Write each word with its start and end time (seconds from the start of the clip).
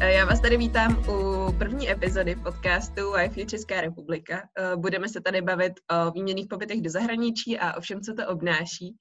eh, 0.00 0.12
já 0.12 0.24
vás 0.24 0.40
tady 0.40 0.56
vítám 0.56 1.04
u 1.08 1.52
první 1.58 1.90
epizody 1.90 2.36
podcastu 2.36 3.00
Wi-Fi 3.00 3.46
Česká 3.46 3.80
republika. 3.80 4.48
Eh, 4.58 4.76
budeme 4.76 5.08
se 5.08 5.20
tady 5.20 5.42
bavit 5.42 5.72
o 5.90 6.10
výměných 6.10 6.46
pobytech 6.46 6.82
do 6.82 6.90
zahraničí 6.90 7.58
a 7.58 7.76
o 7.76 7.80
všem, 7.80 8.00
co 8.00 8.14
to 8.14 8.28
obnáší. 8.28 8.96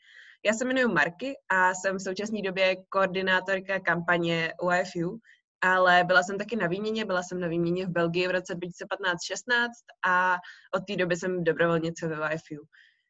Já 0.45 0.53
se 0.53 0.65
jmenuji 0.65 0.87
Marky 0.87 1.35
a 1.49 1.73
jsem 1.73 1.95
v 1.95 2.01
současné 2.01 2.41
době 2.41 2.75
koordinátorka 2.89 3.79
kampaně 3.79 4.53
UIFU, 4.63 5.19
ale 5.61 6.03
byla 6.03 6.23
jsem 6.23 6.37
taky 6.37 6.55
na 6.55 6.67
výměně, 6.67 7.05
byla 7.05 7.23
jsem 7.23 7.39
na 7.39 7.47
výměně 7.47 7.85
v 7.85 7.89
Belgii 7.89 8.27
v 8.27 8.31
roce 8.31 8.55
2015-16 8.55 9.69
a 10.07 10.35
od 10.75 10.85
té 10.87 10.95
doby 10.95 11.15
jsem 11.15 11.43
dobrovolnice 11.43 12.07
ve 12.07 12.15
UIFU. 12.19 12.65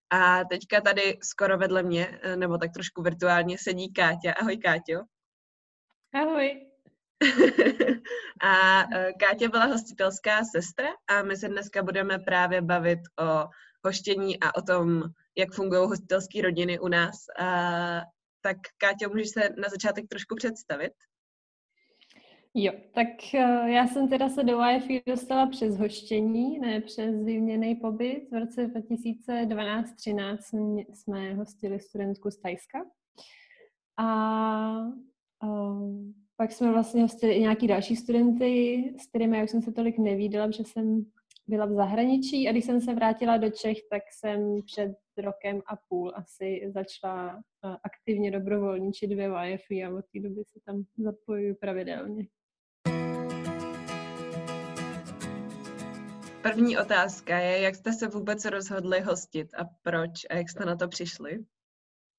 A 0.09 0.43
teďka 0.45 0.81
tady 0.81 1.17
skoro 1.23 1.57
vedle 1.57 1.83
mě, 1.83 2.19
eh, 2.21 2.35
nebo 2.35 2.57
tak 2.57 2.71
trošku 2.73 3.01
virtuálně, 3.01 3.57
sedí 3.57 3.93
Káťa. 3.93 4.33
Ahoj, 4.33 4.57
Káťo. 4.57 5.03
Ahoj. 6.13 6.68
a 8.41 8.83
eh, 8.93 9.13
Káťa 9.13 9.47
byla 9.47 9.65
hostitelská 9.65 10.43
sestra 10.43 10.87
a 11.07 11.23
my 11.23 11.37
se 11.37 11.47
dneska 11.47 11.83
budeme 11.83 12.19
právě 12.19 12.61
bavit 12.61 12.99
o 13.19 13.47
hoštění 13.85 14.39
a 14.39 14.55
o 14.55 14.61
tom, 14.61 15.03
jak 15.37 15.53
fungují 15.53 15.87
hostitelské 15.87 16.41
rodiny 16.41 16.79
u 16.79 16.87
nás. 16.87 17.15
A, 17.39 18.01
tak 18.41 18.57
Káťo, 18.77 19.09
můžeš 19.09 19.29
se 19.29 19.49
na 19.57 19.69
začátek 19.69 20.07
trošku 20.07 20.35
představit? 20.35 20.93
Jo, 22.53 22.73
tak 22.93 23.07
uh, 23.33 23.67
já 23.67 23.87
jsem 23.87 24.09
teda 24.09 24.29
se 24.29 24.43
do 24.43 24.59
YFI 24.61 25.03
dostala 25.07 25.47
přes 25.47 25.77
hoštění, 25.77 26.59
ne 26.59 26.81
přes 26.81 27.23
výměný 27.25 27.75
pobyt. 27.75 28.27
V 28.31 28.39
roce 28.39 28.67
2012-13 28.67 30.85
jsme 30.93 31.33
hostili 31.33 31.79
studentku 31.79 32.31
z 32.31 32.37
Tajska. 32.37 32.79
A 33.97 34.05
uh, 35.43 36.13
pak 36.39 36.51
jsme 36.51 36.71
vlastně 36.71 37.01
hostili 37.01 37.33
i 37.33 37.41
nějaký 37.41 37.67
další 37.67 37.95
studenty, 37.95 38.83
s 38.99 39.07
kterými 39.07 39.37
já 39.37 39.43
už 39.43 39.51
jsem 39.51 39.61
se 39.61 39.71
tolik 39.71 39.97
nevídala, 39.97 40.47
protože 40.47 40.63
jsem 40.63 41.05
byla 41.47 41.65
v 41.65 41.71
zahraničí 41.71 42.47
a 42.47 42.51
když 42.51 42.65
jsem 42.65 42.81
se 42.81 42.93
vrátila 42.93 43.37
do 43.37 43.49
Čech, 43.49 43.77
tak 43.89 44.03
jsem 44.11 44.61
před 44.65 44.91
rokem 45.17 45.61
a 45.67 45.75
půl 45.89 46.13
asi 46.15 46.71
začala 46.73 47.41
aktivně 47.83 48.31
dobrovolničit 48.31 49.13
ve 49.13 49.49
YFI 49.49 49.83
a 49.83 49.89
od 49.89 50.05
té 50.13 50.19
doby 50.19 50.43
se 50.47 50.59
tam 50.65 50.83
zapojuju 50.97 51.55
pravidelně. 51.55 52.27
První 56.41 56.77
otázka 56.77 57.39
je, 57.39 57.61
jak 57.61 57.75
jste 57.75 57.93
se 57.93 58.07
vůbec 58.07 58.45
rozhodli 58.45 59.01
hostit 59.01 59.47
a 59.53 59.65
proč 59.81 60.11
a 60.29 60.35
jak 60.35 60.49
jste 60.49 60.65
na 60.65 60.75
to 60.75 60.87
přišli? 60.87 61.39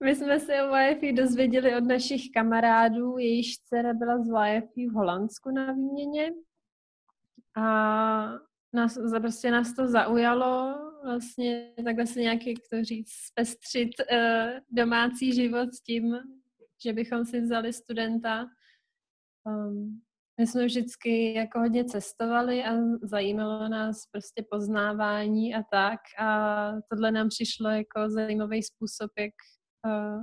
My 0.04 0.16
jsme 0.16 0.40
se 0.40 0.62
o 0.62 0.76
YFI 0.76 1.12
dozvěděli 1.12 1.76
od 1.76 1.84
našich 1.84 2.22
kamarádů, 2.34 3.18
jejíž 3.18 3.58
dcera 3.58 3.94
byla 3.94 4.18
z 4.18 4.28
YFI 4.28 4.86
v 4.86 4.92
Holandsku 4.92 5.50
na 5.50 5.72
výměně. 5.72 6.32
A 7.56 7.64
nás, 8.72 8.98
prostě 9.20 9.50
nás 9.50 9.74
to 9.74 9.88
zaujalo, 9.88 10.74
vlastně 11.04 11.72
takhle 11.84 12.06
se 12.06 12.20
nějak, 12.20 12.46
jak 12.46 12.56
to 12.72 12.84
říct, 12.84 13.12
zpestřit 13.12 13.90
uh, 14.00 14.50
domácí 14.70 15.32
život 15.32 15.74
s 15.74 15.82
tím, 15.82 16.18
že 16.84 16.92
bychom 16.92 17.24
si 17.24 17.40
vzali 17.40 17.72
studenta. 17.72 18.46
Um, 19.44 20.00
my 20.40 20.46
jsme 20.46 20.66
vždycky 20.66 21.34
jako 21.34 21.58
hodně 21.58 21.84
cestovali 21.84 22.64
a 22.64 22.72
zajímalo 23.02 23.68
nás 23.68 24.06
prostě 24.06 24.44
poznávání 24.50 25.54
a 25.54 25.62
tak. 25.62 26.00
A 26.18 26.72
tohle 26.90 27.10
nám 27.10 27.28
přišlo 27.28 27.70
jako 27.70 28.10
zajímavý 28.10 28.62
způsob, 28.62 29.10
jak 29.19 29.34
uh, 29.86 30.22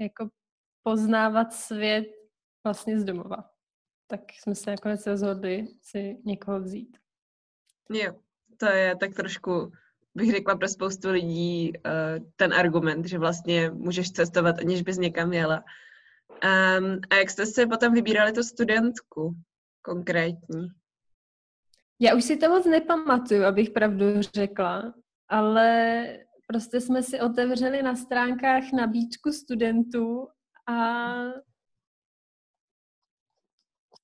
jako 0.00 0.28
poznávat 0.82 1.52
svět 1.52 2.06
vlastně 2.64 3.00
z 3.00 3.04
domova. 3.04 3.50
Tak 4.06 4.20
jsme 4.32 4.54
se 4.54 4.70
nakonec 4.70 5.06
rozhodli 5.06 5.68
si 5.82 6.18
někoho 6.24 6.60
vzít. 6.60 6.98
Jo, 7.90 8.14
to 8.56 8.66
je 8.66 8.96
tak 8.96 9.14
trošku, 9.14 9.72
bych 10.14 10.30
řekla 10.30 10.56
pro 10.56 10.68
spoustu 10.68 11.10
lidí 11.10 11.72
uh, 11.72 12.26
ten 12.36 12.54
argument, 12.54 13.06
že 13.06 13.18
vlastně 13.18 13.70
můžeš 13.70 14.10
cestovat, 14.10 14.58
aniž 14.58 14.82
bys 14.82 14.98
někam 14.98 15.32
jela. 15.32 15.64
Um, 16.78 17.00
a 17.10 17.14
jak 17.14 17.30
jste 17.30 17.46
si 17.46 17.66
potom 17.66 17.94
vybírali 17.94 18.32
tu 18.32 18.42
studentku 18.42 19.34
konkrétní? 19.82 20.68
Já 22.00 22.14
už 22.14 22.24
si 22.24 22.36
to 22.36 22.48
moc 22.48 22.66
nepamatuju, 22.66 23.44
abych 23.44 23.70
pravdu 23.70 24.22
řekla, 24.22 24.94
ale 25.28 26.04
prostě 26.46 26.80
jsme 26.80 27.02
si 27.02 27.20
otevřeli 27.20 27.82
na 27.82 27.96
stránkách 27.96 28.72
nabídku 28.72 29.32
studentů 29.32 30.28
a 30.68 30.74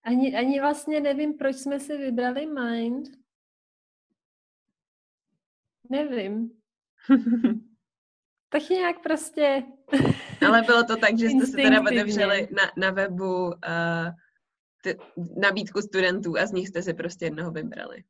ani, 0.05 0.37
ani 0.37 0.61
vlastně 0.61 1.01
nevím, 1.01 1.35
proč 1.39 1.57
jsme 1.57 1.81
si 1.81 1.97
vybrali 1.97 2.47
Mind. 2.47 3.09
Nevím. 5.91 6.51
tak 8.49 8.69
nějak 8.71 9.03
prostě... 9.03 9.63
Ale 10.47 10.63
bylo 10.63 10.85
to 10.85 10.97
tak, 10.97 11.19
že 11.19 11.27
jste 11.27 11.47
se 11.47 11.57
teda 11.57 11.81
otevřeli 11.81 12.49
na, 12.57 12.63
na 12.77 12.91
webu 12.91 13.47
uh, 13.47 13.53
ty, 14.83 14.99
nabídku 15.37 15.81
studentů 15.81 16.39
a 16.39 16.47
z 16.47 16.53
nich 16.53 16.69
jste 16.69 16.83
si 16.83 16.95
prostě 16.95 17.25
jednoho 17.25 17.51
vybrali. 17.51 18.05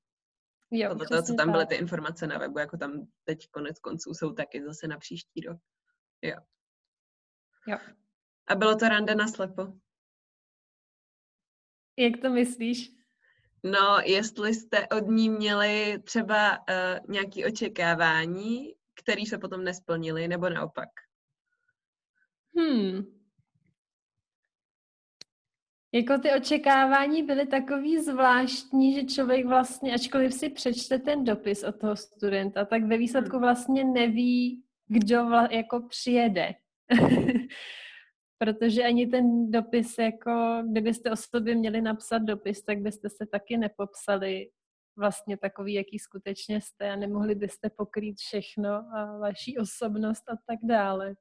Jo, 0.70 0.88
Podle 0.88 1.06
toho, 1.06 1.22
co 1.22 1.34
tam 1.34 1.52
byly 1.52 1.66
ty 1.66 1.74
informace 1.74 2.26
na 2.26 2.38
webu, 2.38 2.58
jako 2.58 2.76
tam 2.76 3.06
teď 3.24 3.48
konec 3.50 3.78
konců 3.78 4.14
jsou 4.14 4.32
taky 4.32 4.64
zase 4.64 4.88
na 4.88 4.98
příští 4.98 5.40
rok. 5.40 5.58
Jo. 6.22 6.36
Jo. 7.66 7.78
A 8.46 8.54
bylo 8.54 8.76
to 8.76 8.88
rande 8.88 9.14
na 9.14 9.28
slepo? 9.28 9.72
Jak 11.96 12.20
to 12.22 12.30
myslíš? 12.30 12.90
No, 13.64 13.98
jestli 14.04 14.54
jste 14.54 14.88
od 14.88 15.06
ní 15.06 15.30
měli 15.30 15.98
třeba 16.04 16.58
uh, 16.58 16.64
nějaké 17.08 17.46
očekávání, 17.46 18.74
které 18.94 19.22
se 19.26 19.38
potom 19.38 19.64
nesplnily, 19.64 20.28
nebo 20.28 20.50
naopak? 20.50 20.88
Hmm, 22.56 23.17
jako 25.92 26.18
ty 26.18 26.32
očekávání 26.32 27.22
byly 27.22 27.46
takový 27.46 27.98
zvláštní, 28.02 28.94
že 28.94 29.04
člověk 29.04 29.46
vlastně, 29.46 29.94
ačkoliv 29.94 30.34
si 30.34 30.48
přečte 30.48 30.98
ten 30.98 31.24
dopis 31.24 31.62
od 31.62 31.80
toho 31.80 31.96
studenta, 31.96 32.64
tak 32.64 32.84
ve 32.84 32.98
výsledku 32.98 33.36
hmm. 33.36 33.42
vlastně 33.42 33.84
neví, 33.84 34.62
kdo 34.86 35.26
vla, 35.26 35.48
jako 35.50 35.80
přijede. 35.88 36.54
Protože 38.38 38.84
ani 38.84 39.06
ten 39.06 39.50
dopis, 39.50 39.98
jako 39.98 40.62
kdybyste 40.70 41.10
o 41.10 41.16
sobě 41.16 41.54
měli 41.54 41.80
napsat 41.80 42.18
dopis, 42.18 42.62
tak 42.62 42.78
byste 42.78 43.08
se 43.10 43.26
taky 43.26 43.56
nepopsali 43.56 44.50
vlastně 44.98 45.36
takový, 45.36 45.74
jaký 45.74 45.98
skutečně 45.98 46.60
jste 46.60 46.90
a 46.90 46.96
nemohli 46.96 47.34
byste 47.34 47.70
pokrýt 47.70 48.16
všechno 48.18 48.70
a 48.70 49.18
vaší 49.18 49.58
osobnost 49.58 50.28
a 50.28 50.36
tak 50.46 50.58
dále. 50.62 51.14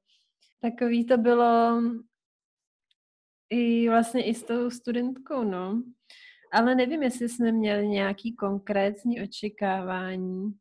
Takový 0.60 1.06
to 1.06 1.18
bylo 1.18 1.82
i 3.50 3.88
vlastně 3.88 4.24
i 4.24 4.34
s 4.34 4.44
tou 4.44 4.70
studentkou, 4.70 5.44
no. 5.44 5.82
Ale 6.52 6.74
nevím, 6.74 7.02
jestli 7.02 7.28
jsme 7.28 7.52
měli 7.52 7.88
nějaký 7.88 8.34
konkrétní 8.36 9.22
očekávání. 9.22 10.58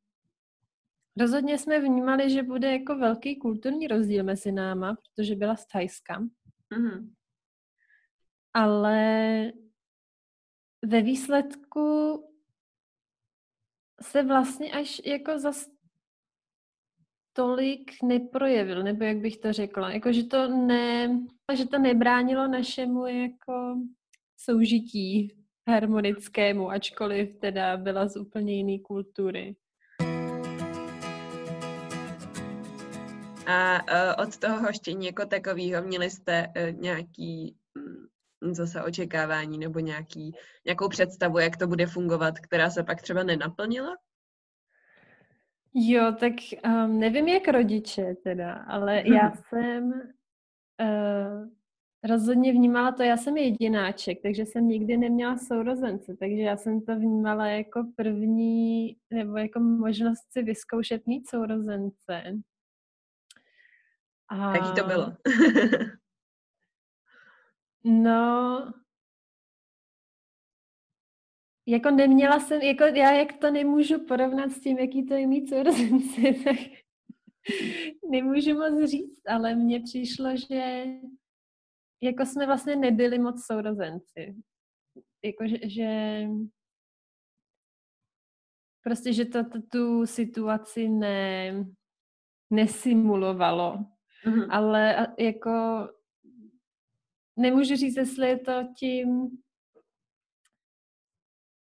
Rozhodně 1.20 1.58
jsme 1.58 1.80
vnímali, 1.80 2.30
že 2.30 2.44
bude 2.44 2.72
jako 2.72 2.96
velký 2.96 3.36
kulturní 3.36 3.88
rozdíl 3.88 4.24
mezi 4.24 4.52
náma, 4.52 4.96
protože 4.96 5.36
byla 5.36 5.56
z 5.56 5.68
Thajska. 5.68 6.20
Mm-hmm. 6.20 7.14
Ale 8.54 9.52
ve 10.86 11.02
výsledku 11.02 12.24
se 14.02 14.24
vlastně 14.24 14.72
až 14.72 15.02
jako 15.06 15.40
zas 15.40 15.77
tolik 17.38 17.92
neprojevil, 18.04 18.84
nebo 18.84 19.04
jak 19.04 19.18
bych 19.18 19.38
to 19.38 19.54
řekla. 19.54 19.92
Jako, 19.92 20.12
že 20.12 20.24
to, 20.24 20.48
ne, 20.48 21.20
že 21.54 21.68
to 21.68 21.80
nebránilo 21.80 22.48
našemu 22.48 23.08
jako 23.08 23.76
soužití 24.38 25.36
harmonickému, 25.70 26.70
ačkoliv 26.70 27.36
teda 27.36 27.78
byla 27.78 28.08
z 28.08 28.18
úplně 28.18 28.56
jiné 28.56 28.80
kultury. 28.80 29.56
A 33.48 33.80
uh, 33.82 34.24
od 34.28 34.38
toho 34.38 34.60
hoštění 34.60 35.06
jako 35.06 35.26
takového 35.26 35.84
měli 35.84 36.10
jste 36.10 36.48
uh, 36.48 36.82
nějaký 36.82 37.56
um, 38.42 38.54
zase 38.54 38.84
očekávání 38.84 39.58
nebo 39.58 39.80
nějaký, 39.80 40.32
nějakou 40.66 40.90
představu, 40.90 41.40
jak 41.40 41.58
to 41.58 41.68
bude 41.68 41.88
fungovat, 41.88 42.40
která 42.40 42.70
se 42.70 42.84
pak 42.84 43.02
třeba 43.02 43.24
nenaplnila? 43.24 43.98
Jo, 45.80 46.12
tak 46.20 46.34
um, 46.66 47.00
nevím 47.00 47.28
jak 47.28 47.48
rodiče 47.48 48.16
teda, 48.24 48.54
ale 48.54 49.04
já 49.06 49.32
jsem 49.32 49.92
uh, 50.82 51.50
rozhodně 52.04 52.52
vnímala 52.52 52.92
to, 52.92 53.04
já 53.04 53.18
jsem 53.18 53.38
jedináček, 53.38 54.22
takže 54.22 54.46
jsem 54.46 54.68
nikdy 54.68 54.98
neměla 54.98 55.38
sourozence, 55.38 56.18
takže 56.20 56.42
já 56.42 56.58
jsem 56.58 56.82
to 56.82 56.96
vnímala 56.96 57.48
jako 57.48 57.92
první, 57.96 58.98
nebo 59.14 59.38
jako 59.38 59.60
možnost 59.60 60.32
si 60.32 60.44
vyzkoušet 60.44 61.08
mít 61.08 61.30
sourozence. 61.30 62.24
A... 64.30 64.56
Jaký 64.56 64.82
to 64.82 64.88
bylo? 64.88 65.14
no, 67.84 68.74
jako 71.68 71.92
neměla 71.92 72.40
jsem, 72.40 72.62
jako 72.62 72.84
já 72.84 73.12
jak 73.12 73.38
to 73.38 73.52
nemůžu 73.52 74.06
porovnat 74.06 74.52
s 74.52 74.60
tím, 74.60 74.78
jaký 74.78 75.06
to 75.06 75.14
je 75.14 75.28
mít 75.28 75.50
sourozenci, 75.50 76.42
tak 76.44 76.56
nemůžu 78.12 78.54
moc 78.54 78.90
říct, 78.90 79.22
ale 79.28 79.56
mně 79.56 79.80
přišlo, 79.80 80.30
že 80.50 80.86
jako 82.04 82.26
jsme 82.26 82.46
vlastně 82.46 82.76
nebyli 82.76 83.20
moc 83.20 83.46
sourozenci. 83.46 84.36
Jako, 85.24 85.48
že, 85.48 85.70
že 85.70 86.22
prostě, 88.84 89.14
že 89.14 89.26
to, 89.26 89.44
to 89.44 89.62
tu 89.72 90.06
situaci 90.06 90.90
ne, 90.90 91.54
nesimulovalo. 92.50 93.78
Mm-hmm. 94.26 94.48
Ale 94.50 95.08
jako 95.20 95.88
nemůžu 97.40 97.76
říct, 97.76 97.98
jestli 97.98 98.28
je 98.28 98.40
to 98.40 98.52
tím 98.80 99.30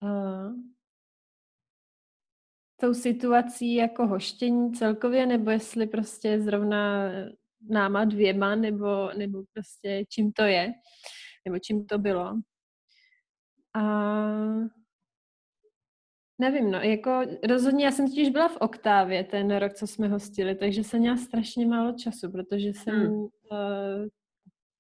uh, 0.03 0.53
tou 2.81 2.95
situací 2.95 3.75
jako 3.75 4.07
hoštění 4.07 4.73
celkově, 4.73 5.27
nebo 5.27 5.51
jestli 5.51 5.87
prostě 5.87 6.41
zrovna 6.41 7.11
náma 7.69 8.05
dvěma, 8.05 8.55
nebo, 8.55 9.11
nebo 9.17 9.43
prostě 9.53 10.05
čím 10.09 10.33
to 10.33 10.43
je, 10.43 10.73
nebo 11.45 11.59
čím 11.59 11.87
to 11.87 11.99
bylo. 11.99 12.35
A 13.75 13.83
nevím, 16.39 16.71
no, 16.71 16.79
jako 16.79 17.21
rozhodně, 17.49 17.85
já 17.85 17.91
jsem 17.91 18.09
totiž 18.09 18.31
byla 18.31 18.49
v 18.49 18.57
Oktávě 18.57 19.25
ten 19.25 19.57
rok, 19.57 19.73
co 19.73 19.87
jsme 19.87 20.09
hostili, 20.09 20.55
takže 20.55 20.85
jsem 20.85 21.01
měla 21.01 21.17
strašně 21.17 21.67
málo 21.67 21.93
času, 21.93 22.33
protože 22.33 22.69
jsem, 22.69 22.95
hmm. 22.95 23.21
uh, 23.21 23.29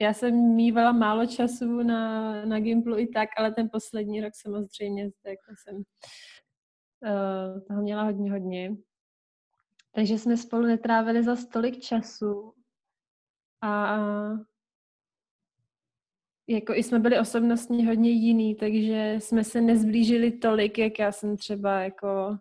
já 0.02 0.14
jsem 0.14 0.54
mývala 0.54 0.92
málo 0.92 1.26
času 1.26 1.82
na, 1.82 2.32
na 2.44 2.60
Gimplu 2.60 2.98
i 2.98 3.06
tak, 3.06 3.28
ale 3.38 3.52
ten 3.52 3.68
poslední 3.72 4.20
rok 4.20 4.32
samozřejmě 4.34 5.02
jako 5.02 5.54
jsem 5.62 5.76
uh, 5.76 7.60
toho 7.68 7.82
měla 7.82 8.02
hodně, 8.02 8.32
hodně. 8.32 8.76
Takže 9.94 10.18
jsme 10.18 10.36
spolu 10.36 10.62
netrávili 10.62 11.22
za 11.22 11.36
stolik 11.36 11.80
času 11.80 12.54
a 13.60 13.98
jako 16.48 16.74
i 16.74 16.82
jsme 16.82 16.98
byli 16.98 17.18
osobnostně 17.18 17.86
hodně 17.86 18.10
jiný, 18.10 18.54
takže 18.54 19.16
jsme 19.18 19.44
se 19.44 19.60
nezblížili 19.60 20.32
tolik, 20.32 20.78
jak 20.78 20.98
já 20.98 21.12
jsem 21.12 21.36
třeba 21.36 21.80
jako 21.80 22.38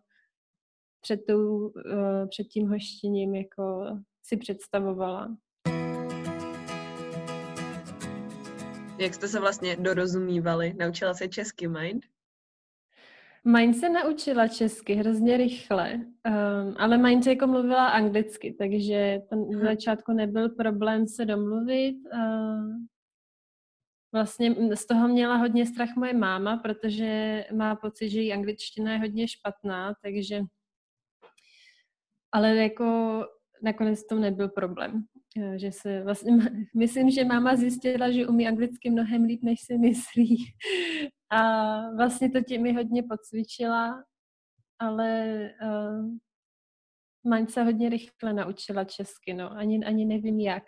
před, 1.01 1.25
tou, 1.27 1.67
uh, 1.67 2.27
před 2.29 2.43
tím 2.43 2.67
hoštěním 2.67 3.35
jako 3.35 3.85
si 4.23 4.37
představovala. 4.37 5.37
Jak 9.01 9.13
jste 9.13 9.27
se 9.27 9.39
vlastně 9.39 9.75
dorozumívali? 9.75 10.73
Naučila 10.79 11.13
se 11.13 11.27
česky 11.27 11.67
Mind? 11.67 12.05
Mind 13.45 13.77
se 13.77 13.89
naučila 13.89 14.47
česky 14.47 14.93
hrozně 14.93 15.37
rychle, 15.37 15.93
um, 15.93 16.75
ale 16.77 16.97
Mind 16.97 17.27
jako 17.27 17.47
mluvila 17.47 17.87
anglicky, 17.87 18.55
takže 18.57 19.21
to 19.29 19.35
v 19.35 19.63
začátku 19.63 20.11
nebyl 20.13 20.49
problém 20.49 21.07
se 21.07 21.25
domluvit. 21.25 21.95
Uh, 22.13 22.75
Vlastně 24.13 24.75
z 24.75 24.85
toho 24.85 25.07
měla 25.07 25.35
hodně 25.35 25.65
strach 25.65 25.89
moje 25.95 26.13
máma, 26.13 26.57
protože 26.57 27.45
má 27.53 27.75
pocit, 27.75 28.09
že 28.09 28.19
její 28.19 28.33
angličtina 28.33 28.93
je 28.93 28.99
hodně 28.99 29.27
špatná, 29.27 29.93
takže 30.01 30.41
ale 32.31 32.55
jako 32.55 32.85
nakonec 33.63 34.07
to 34.07 34.15
nebyl 34.15 34.49
problém. 34.49 35.03
Že 35.55 35.71
se 35.71 36.03
vlastně, 36.03 36.33
myslím, 36.75 37.09
že 37.09 37.25
máma 37.25 37.55
zjistila, 37.55 38.11
že 38.11 38.27
umí 38.27 38.47
anglicky 38.47 38.89
mnohem 38.89 39.23
líp, 39.23 39.43
než 39.43 39.61
si 39.61 39.77
myslí. 39.77 40.37
A 41.29 41.41
vlastně 41.95 42.29
to 42.29 42.41
těmi 42.41 42.73
hodně 42.73 43.03
podcvičila, 43.03 44.03
ale 44.79 45.49
uh, 45.63 46.15
Maň 47.23 47.47
se 47.47 47.63
hodně 47.63 47.89
rychle 47.89 48.33
naučila 48.33 48.83
česky, 48.83 49.33
no, 49.33 49.51
ani, 49.51 49.85
ani 49.85 50.05
nevím 50.05 50.39
jak. 50.39 50.63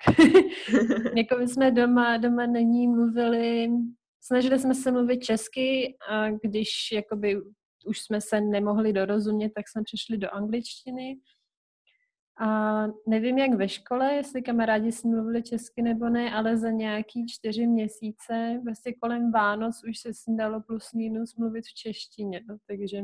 jako 1.18 1.38
my 1.38 1.48
jsme 1.48 1.72
doma, 1.72 2.18
doma 2.18 2.46
na 2.46 2.60
ní 2.60 2.88
mluvili, 2.88 3.70
snažili 4.22 4.60
jsme 4.60 4.76
se 4.76 4.92
mluvit 4.92 5.24
česky 5.24 5.96
a 6.10 6.30
když 6.30 6.70
jakoby 6.94 7.42
už 7.86 8.02
jsme 8.02 8.22
se 8.22 8.42
nemohli 8.42 8.94
dorozumět, 8.94 9.50
tak 9.56 9.70
jsme 9.70 9.84
přišli 9.84 10.18
do 10.18 10.30
angličtiny. 10.34 11.16
A 12.40 12.84
nevím, 13.08 13.38
jak 13.38 13.54
ve 13.54 13.70
škole, 13.70 14.14
jestli 14.14 14.42
kamarádi 14.42 14.92
s 14.92 15.04
mluvili 15.04 15.44
česky 15.44 15.82
nebo 15.82 16.10
ne, 16.10 16.32
ale 16.34 16.58
za 16.58 16.70
nějaký 16.70 17.28
čtyři 17.28 17.68
měsíce, 17.68 18.62
vlastně 18.64 18.94
kolem 18.94 19.32
Vánoc, 19.32 19.82
už 19.90 19.98
se 20.00 20.14
s 20.14 20.24
dalo 20.28 20.62
plus 20.62 20.94
minus 20.94 21.36
mluvit 21.36 21.66
v 21.66 21.74
češtině. 21.74 22.42
No, 22.48 22.58
takže 22.68 23.04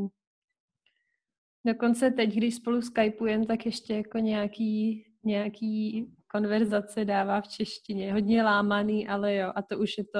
Dokonce 1.65 2.11
teď, 2.11 2.35
když 2.35 2.55
spolu 2.55 2.81
skypujeme, 2.81 3.45
tak 3.45 3.65
ještě 3.65 3.95
jako 3.95 4.17
nějaký, 4.17 5.05
nějaký 5.23 6.05
konverzace 6.27 7.05
dává 7.05 7.41
v 7.41 7.47
češtině. 7.47 8.13
Hodně 8.13 8.43
lámaný, 8.43 9.07
ale 9.07 9.35
jo. 9.35 9.51
A 9.55 9.61
to 9.61 9.79
už 9.79 9.97
je 9.97 10.03
to 10.03 10.19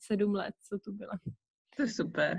sedm 0.00 0.34
let, 0.34 0.54
co 0.68 0.78
tu 0.78 0.92
byla. 0.92 1.12
To 1.76 1.82
je 1.82 1.88
super. 1.88 2.38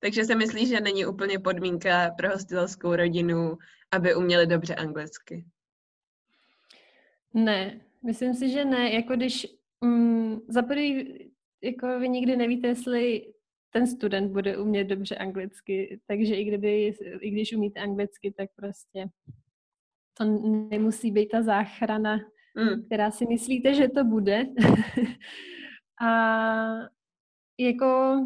Takže 0.00 0.24
si 0.24 0.34
myslíš, 0.34 0.68
že 0.68 0.80
není 0.80 1.06
úplně 1.06 1.38
podmínka 1.38 2.10
pro 2.18 2.30
hostitelskou 2.30 2.96
rodinu, 2.96 3.56
aby 3.96 4.14
uměli 4.14 4.46
dobře 4.46 4.74
anglicky? 4.74 5.44
Ne, 7.34 7.80
myslím 8.02 8.34
si, 8.34 8.50
že 8.50 8.64
ne. 8.64 8.92
Jako 8.92 9.16
když 9.16 9.46
mm, 9.80 10.40
za 10.48 10.62
prvý, 10.62 11.18
jako 11.62 11.98
vy 11.98 12.08
nikdy 12.08 12.36
nevíte, 12.36 12.68
jestli 12.68 13.34
ten 13.70 13.86
student 13.86 14.32
bude 14.32 14.58
umět 14.58 14.84
dobře 14.84 15.16
anglicky, 15.16 16.00
takže 16.06 16.34
i, 16.34 16.44
kdyby, 16.44 16.94
i 17.20 17.30
když 17.30 17.52
umíte 17.52 17.80
anglicky, 17.80 18.32
tak 18.32 18.50
prostě 18.56 19.06
to 20.18 20.24
nemusí 20.70 21.10
být 21.10 21.28
ta 21.28 21.42
záchrana, 21.42 22.16
mm. 22.54 22.84
která 22.86 23.10
si 23.10 23.26
myslíte, 23.26 23.74
že 23.74 23.88
to 23.88 24.04
bude. 24.04 24.46
a 26.02 26.08
jako 27.58 28.20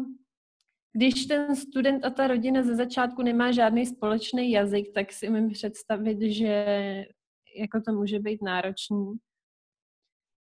když 0.99 1.25
ten 1.25 1.55
student 1.55 2.05
a 2.05 2.09
ta 2.09 2.27
rodina 2.27 2.63
ze 2.63 2.75
začátku 2.75 3.21
nemá 3.21 3.51
žádný 3.51 3.85
společný 3.85 4.51
jazyk, 4.51 4.93
tak 4.93 5.13
si 5.13 5.29
umím 5.29 5.49
představit, 5.49 6.21
že 6.21 6.65
jako 7.55 7.81
to 7.81 7.91
může 7.91 8.19
být 8.19 8.41
náročný. 8.41 9.13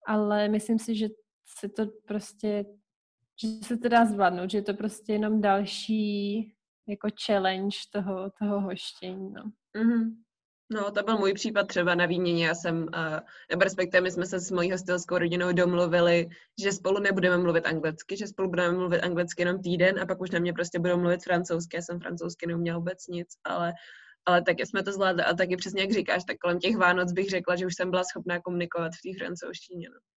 Ale 0.08 0.50
myslím 0.50 0.80
si, 0.80 0.96
že 0.96 1.08
se 1.60 1.70
to 1.70 1.86
prostě 2.08 2.66
že 3.42 3.48
se 3.48 3.78
to 3.78 3.90
dá 3.90 4.06
zvládnout, 4.06 4.52
že 4.52 4.58
je 4.58 4.62
to 4.62 4.74
prostě 4.74 5.14
jenom 5.14 5.42
další 5.42 6.38
jako 6.88 7.08
challenge 7.26 7.78
toho, 7.92 8.32
toho 8.40 8.62
hoštění, 8.62 9.30
no. 9.34 9.52
Mm-hmm. 9.78 10.16
No, 10.72 10.92
to 10.92 11.04
byl 11.04 11.18
můj 11.18 11.34
případ 11.34 11.68
třeba 11.68 11.96
na 11.96 12.06
výměně. 12.06 12.48
Já 12.48 12.56
jsem, 12.56 12.84
uh, 12.84 13.60
respektive 13.62 14.02
my 14.02 14.12
jsme 14.12 14.26
se 14.26 14.40
s 14.40 14.52
mojí 14.52 14.72
hostelskou 14.72 15.18
rodinou 15.18 15.52
domluvili, 15.54 16.30
že 16.64 16.72
spolu 16.72 17.00
nebudeme 17.00 17.38
mluvit 17.38 17.66
anglicky, 17.66 18.18
že 18.18 18.28
spolu 18.28 18.50
budeme 18.50 18.78
mluvit 18.78 19.02
anglicky 19.02 19.42
jenom 19.42 19.62
týden 19.62 20.00
a 20.00 20.06
pak 20.06 20.22
už 20.22 20.32
na 20.32 20.40
mě 20.40 20.54
prostě 20.54 20.80
budou 20.80 20.98
mluvit 20.98 21.24
francouzsky. 21.24 21.78
Já 21.78 21.82
jsem 21.82 22.00
francouzsky 22.00 22.48
neuměla 22.48 22.78
vůbec 22.78 23.08
nic, 23.08 23.28
ale, 23.44 23.74
ale 24.26 24.42
taky 24.42 24.66
jsme 24.66 24.84
to 24.84 24.92
zvládli. 24.92 25.24
A 25.24 25.34
taky 25.34 25.58
přesně 25.58 25.82
jak 25.82 25.92
říkáš, 25.92 26.24
tak 26.24 26.38
kolem 26.38 26.60
těch 26.60 26.78
Vánoc 26.78 27.12
bych 27.12 27.30
řekla, 27.30 27.56
že 27.56 27.66
už 27.66 27.76
jsem 27.76 27.92
byla 27.92 28.04
schopná 28.04 28.40
komunikovat 28.40 28.92
v 28.96 29.02
té 29.12 29.26
francouzštině. 29.26 29.90
No 29.90 30.13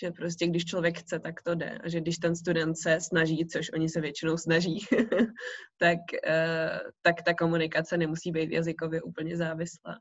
že 0.00 0.10
prostě 0.10 0.46
když 0.46 0.64
člověk 0.64 0.98
chce, 0.98 1.18
tak 1.18 1.42
to 1.42 1.54
jde. 1.54 1.78
A 1.84 1.88
že 1.88 2.00
když 2.00 2.18
ten 2.18 2.36
student 2.36 2.78
se 2.78 3.00
snaží, 3.00 3.46
což 3.46 3.70
oni 3.74 3.88
se 3.88 4.00
většinou 4.00 4.36
snaží, 4.36 4.86
tak, 5.78 5.98
uh, 6.26 6.90
tak 7.02 7.22
ta 7.22 7.34
komunikace 7.34 7.96
nemusí 7.96 8.32
být 8.32 8.50
jazykově 8.50 9.02
úplně 9.02 9.36
závislá. 9.36 9.98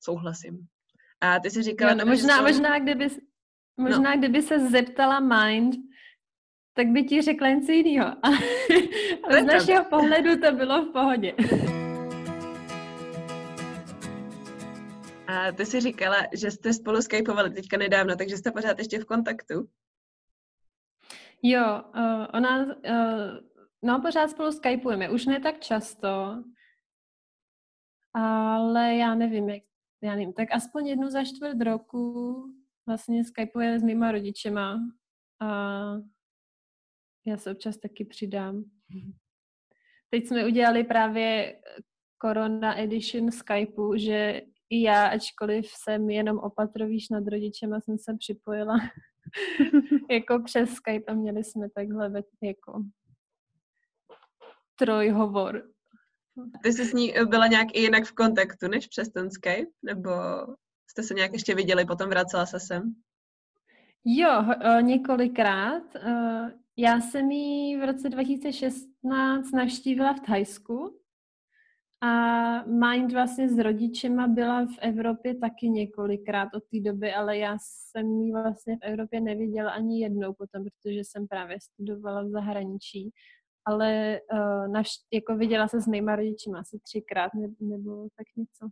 Souhlasím. 0.00 0.66
A 1.20 1.40
ty 1.40 1.50
si 1.50 1.62
říkala... 1.62 1.94
No, 1.94 2.06
možná, 2.06 2.36
jsou... 2.36 2.42
možná, 2.42 2.78
kdyby, 2.78 3.08
možná 3.76 4.10
no. 4.14 4.18
kdyby 4.18 4.42
se 4.42 4.70
zeptala 4.70 5.20
Mind, 5.20 5.74
tak 6.74 6.86
by 6.86 7.02
ti 7.02 7.22
řekla 7.22 7.48
něco 7.48 7.72
jiného. 7.72 8.06
Ale 9.24 9.42
z 9.42 9.46
našeho 9.46 9.84
pohledu 9.84 10.40
to 10.40 10.52
bylo 10.52 10.84
v 10.84 10.92
pohodě. 10.92 11.34
A 15.28 15.52
ty 15.52 15.66
si 15.66 15.80
říkala, 15.80 16.16
že 16.32 16.50
jste 16.50 16.72
spolu 16.72 17.02
skypovali 17.02 17.50
teďka 17.50 17.76
nedávno, 17.76 18.16
takže 18.16 18.36
jste 18.36 18.52
pořád 18.52 18.78
ještě 18.78 18.98
v 18.98 19.04
kontaktu? 19.04 19.68
Jo, 21.42 21.82
uh, 21.96 22.26
ona, 22.34 22.64
uh, 22.64 22.72
no 23.82 24.00
pořád 24.00 24.30
spolu 24.30 24.52
skypujeme, 24.52 25.10
už 25.10 25.26
ne 25.26 25.40
tak 25.40 25.60
často, 25.60 26.42
ale 28.14 28.94
já 28.94 29.14
nevím, 29.14 29.48
jak, 29.48 29.62
já 30.02 30.10
nevím, 30.10 30.32
tak 30.32 30.48
aspoň 30.52 30.86
jednu 30.86 31.10
za 31.10 31.24
čtvrt 31.24 31.60
roku 31.60 32.34
vlastně 32.86 33.24
skypuje 33.24 33.78
s 33.78 33.82
mýma 33.82 34.12
rodičema 34.12 34.78
a 35.40 35.48
já 37.26 37.36
se 37.36 37.50
občas 37.52 37.76
taky 37.76 38.04
přidám. 38.04 38.64
Teď 40.10 40.26
jsme 40.26 40.46
udělali 40.46 40.84
právě 40.84 41.60
Corona 42.22 42.80
Edition 42.80 43.32
Skypeu, 43.32 43.96
že 43.96 44.42
i 44.70 44.82
já, 44.82 45.06
ačkoliv 45.06 45.66
jsem 45.66 46.10
jenom 46.10 46.38
opatrovíš 46.38 47.08
nad 47.08 47.28
rodičema, 47.28 47.80
jsem 47.80 47.98
se 47.98 48.16
připojila 48.18 48.74
jako 50.10 50.42
přes 50.44 50.70
Skype 50.70 51.12
a 51.12 51.14
měli 51.14 51.44
jsme 51.44 51.70
takhle 51.70 52.12
jako 52.42 52.82
trojhovor. 54.78 55.62
Ty 56.62 56.72
jsi 56.72 56.84
s 56.84 56.92
ní 56.92 57.14
byla 57.28 57.46
nějak 57.46 57.68
i 57.72 57.80
jinak 57.80 58.04
v 58.04 58.12
kontaktu, 58.12 58.68
než 58.68 58.86
přes 58.86 59.08
ten 59.08 59.30
Skype? 59.30 59.70
Nebo 59.82 60.10
jste 60.90 61.02
se 61.02 61.14
nějak 61.14 61.32
ještě 61.32 61.54
viděli, 61.54 61.84
potom 61.84 62.08
vracela 62.08 62.46
se 62.46 62.60
sem? 62.60 62.94
Jo, 64.04 64.44
několikrát. 64.80 65.82
Já 66.76 67.00
jsem 67.00 67.30
ji 67.30 67.80
v 67.80 67.86
roce 67.86 68.08
2016 68.08 69.52
navštívila 69.52 70.14
v 70.14 70.20
Thajsku 70.20 71.00
a 72.02 72.62
Mind 72.66 73.12
vlastně 73.12 73.48
s 73.48 73.58
rodičema 73.58 74.28
byla 74.28 74.66
v 74.66 74.78
Evropě 74.80 75.34
taky 75.34 75.68
několikrát 75.68 76.48
od 76.54 76.62
té 76.64 76.80
doby, 76.80 77.12
ale 77.12 77.38
já 77.38 77.56
jsem 77.60 78.20
ji 78.20 78.32
vlastně 78.32 78.76
v 78.76 78.82
Evropě 78.82 79.20
neviděla 79.20 79.70
ani 79.70 80.00
jednou 80.02 80.32
potom, 80.34 80.64
protože 80.64 81.00
jsem 81.00 81.28
právě 81.28 81.58
studovala 81.60 82.22
v 82.22 82.28
zahraničí. 82.28 83.10
Ale 83.64 84.20
uh, 84.32 84.72
navš- 84.72 85.04
jako 85.12 85.36
viděla 85.36 85.68
se 85.68 85.80
s 85.80 85.86
mýma 85.86 86.16
rodičima 86.16 86.58
asi 86.58 86.78
třikrát 86.78 87.34
ne- 87.34 87.54
nebo 87.60 88.08
tak 88.16 88.26
něco. 88.36 88.68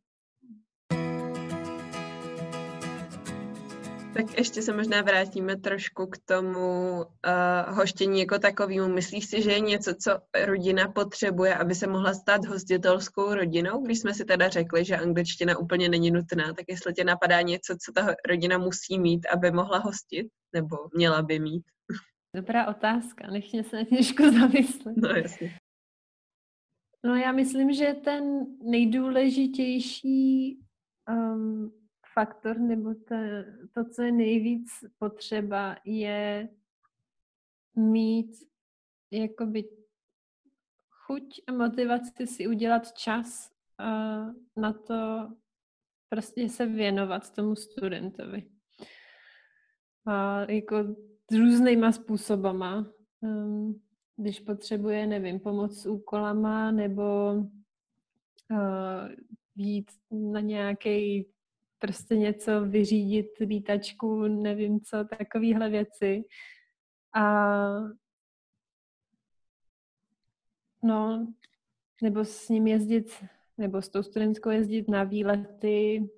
Tak 4.15 4.39
ještě 4.39 4.63
se 4.63 4.73
možná 4.73 5.03
vrátíme 5.03 5.57
trošku 5.57 6.07
k 6.07 6.19
tomu 6.25 6.97
uh, 6.97 7.77
hoštění 7.77 8.21
jako 8.21 8.39
takovému. 8.39 8.89
Myslíš 8.95 9.27
si, 9.27 9.43
že 9.43 9.51
je 9.51 9.61
něco, 9.61 9.95
co 9.95 10.11
rodina 10.45 10.89
potřebuje, 10.89 11.55
aby 11.55 11.75
se 11.75 11.87
mohla 11.87 12.15
stát 12.15 12.45
hostitelskou 12.45 13.35
rodinou? 13.35 13.83
Když 13.83 13.99
jsme 13.99 14.15
si 14.15 14.25
teda 14.25 14.49
řekli, 14.49 14.85
že 14.85 14.97
angličtina 14.97 15.59
úplně 15.59 15.89
není 15.89 16.11
nutná, 16.11 16.53
tak 16.53 16.65
jestli 16.69 16.93
tě 16.93 17.05
napadá 17.05 17.41
něco, 17.41 17.77
co 17.85 17.93
ta 17.93 18.15
rodina 18.29 18.59
musí 18.59 18.99
mít, 18.99 19.27
aby 19.27 19.51
mohla 19.51 19.79
hostit, 19.79 20.27
nebo 20.53 20.77
měla 20.95 21.23
by 21.23 21.39
mít? 21.39 21.63
Dobrá 22.37 22.67
otázka, 22.69 23.27
nech 23.31 23.53
mě 23.53 23.65
se 23.65 23.77
na 23.77 23.85
těžko 23.85 24.23
zamyslet. 24.41 24.97
No 24.97 25.09
jasně. 25.09 25.59
No 27.05 27.17
já 27.17 27.33
myslím, 27.33 27.73
že 27.73 27.95
ten 28.05 28.47
nejdůležitější 28.63 30.59
um, 31.11 31.84
faktor 32.15 32.59
nebo 32.59 32.95
to, 32.95 33.15
to, 33.75 33.91
co 33.91 34.03
je 34.03 34.13
nejvíc 34.13 34.71
potřeba, 34.99 35.77
je 35.85 36.49
mít 37.77 38.37
jakoby 39.11 39.65
chuť 40.91 41.41
a 41.47 41.53
motivaci 41.53 42.27
si 42.27 42.47
udělat 42.47 42.93
čas 42.93 43.51
uh, 43.81 44.63
na 44.63 44.73
to 44.73 45.29
prostě 46.09 46.49
se 46.49 46.67
věnovat 46.67 47.35
tomu 47.35 47.57
studentovi. 47.57 48.51
A 50.07 50.41
jako 50.53 50.77
různýma 51.33 51.93
způsobama. 51.93 52.87
Um, 53.21 53.81
když 54.17 54.41
potřebuje, 54.41 55.07
nevím, 55.07 55.41
pomoc 55.41 55.83
s 55.83 55.87
úkolama 55.87 56.71
nebo 56.71 57.35
uh, 58.51 59.09
jít 59.57 59.91
na 60.11 60.41
nějaký 60.41 61.27
prostě 61.85 62.17
něco 62.17 62.61
vyřídit, 62.61 63.27
lítačku, 63.41 64.23
nevím 64.23 64.81
co, 64.81 65.05
takovéhle 65.19 65.71
věci. 65.71 66.25
A 67.15 67.25
no, 70.83 71.33
nebo 72.03 72.25
s 72.25 72.49
ním 72.49 72.67
jezdit, 72.67 73.25
nebo 73.59 73.83
s 73.83 73.89
tou 73.89 74.03
studentskou 74.03 74.51
jezdit 74.51 74.89
na 74.89 75.05
výlety. 75.05 76.09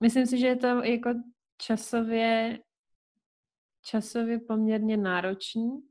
Myslím 0.00 0.26
si, 0.26 0.38
že 0.38 0.46
je 0.46 0.56
to 0.56 0.66
jako 0.66 1.10
časově, 1.58 2.58
časově 3.84 4.40
poměrně 4.40 4.96
náročný, 4.96 5.88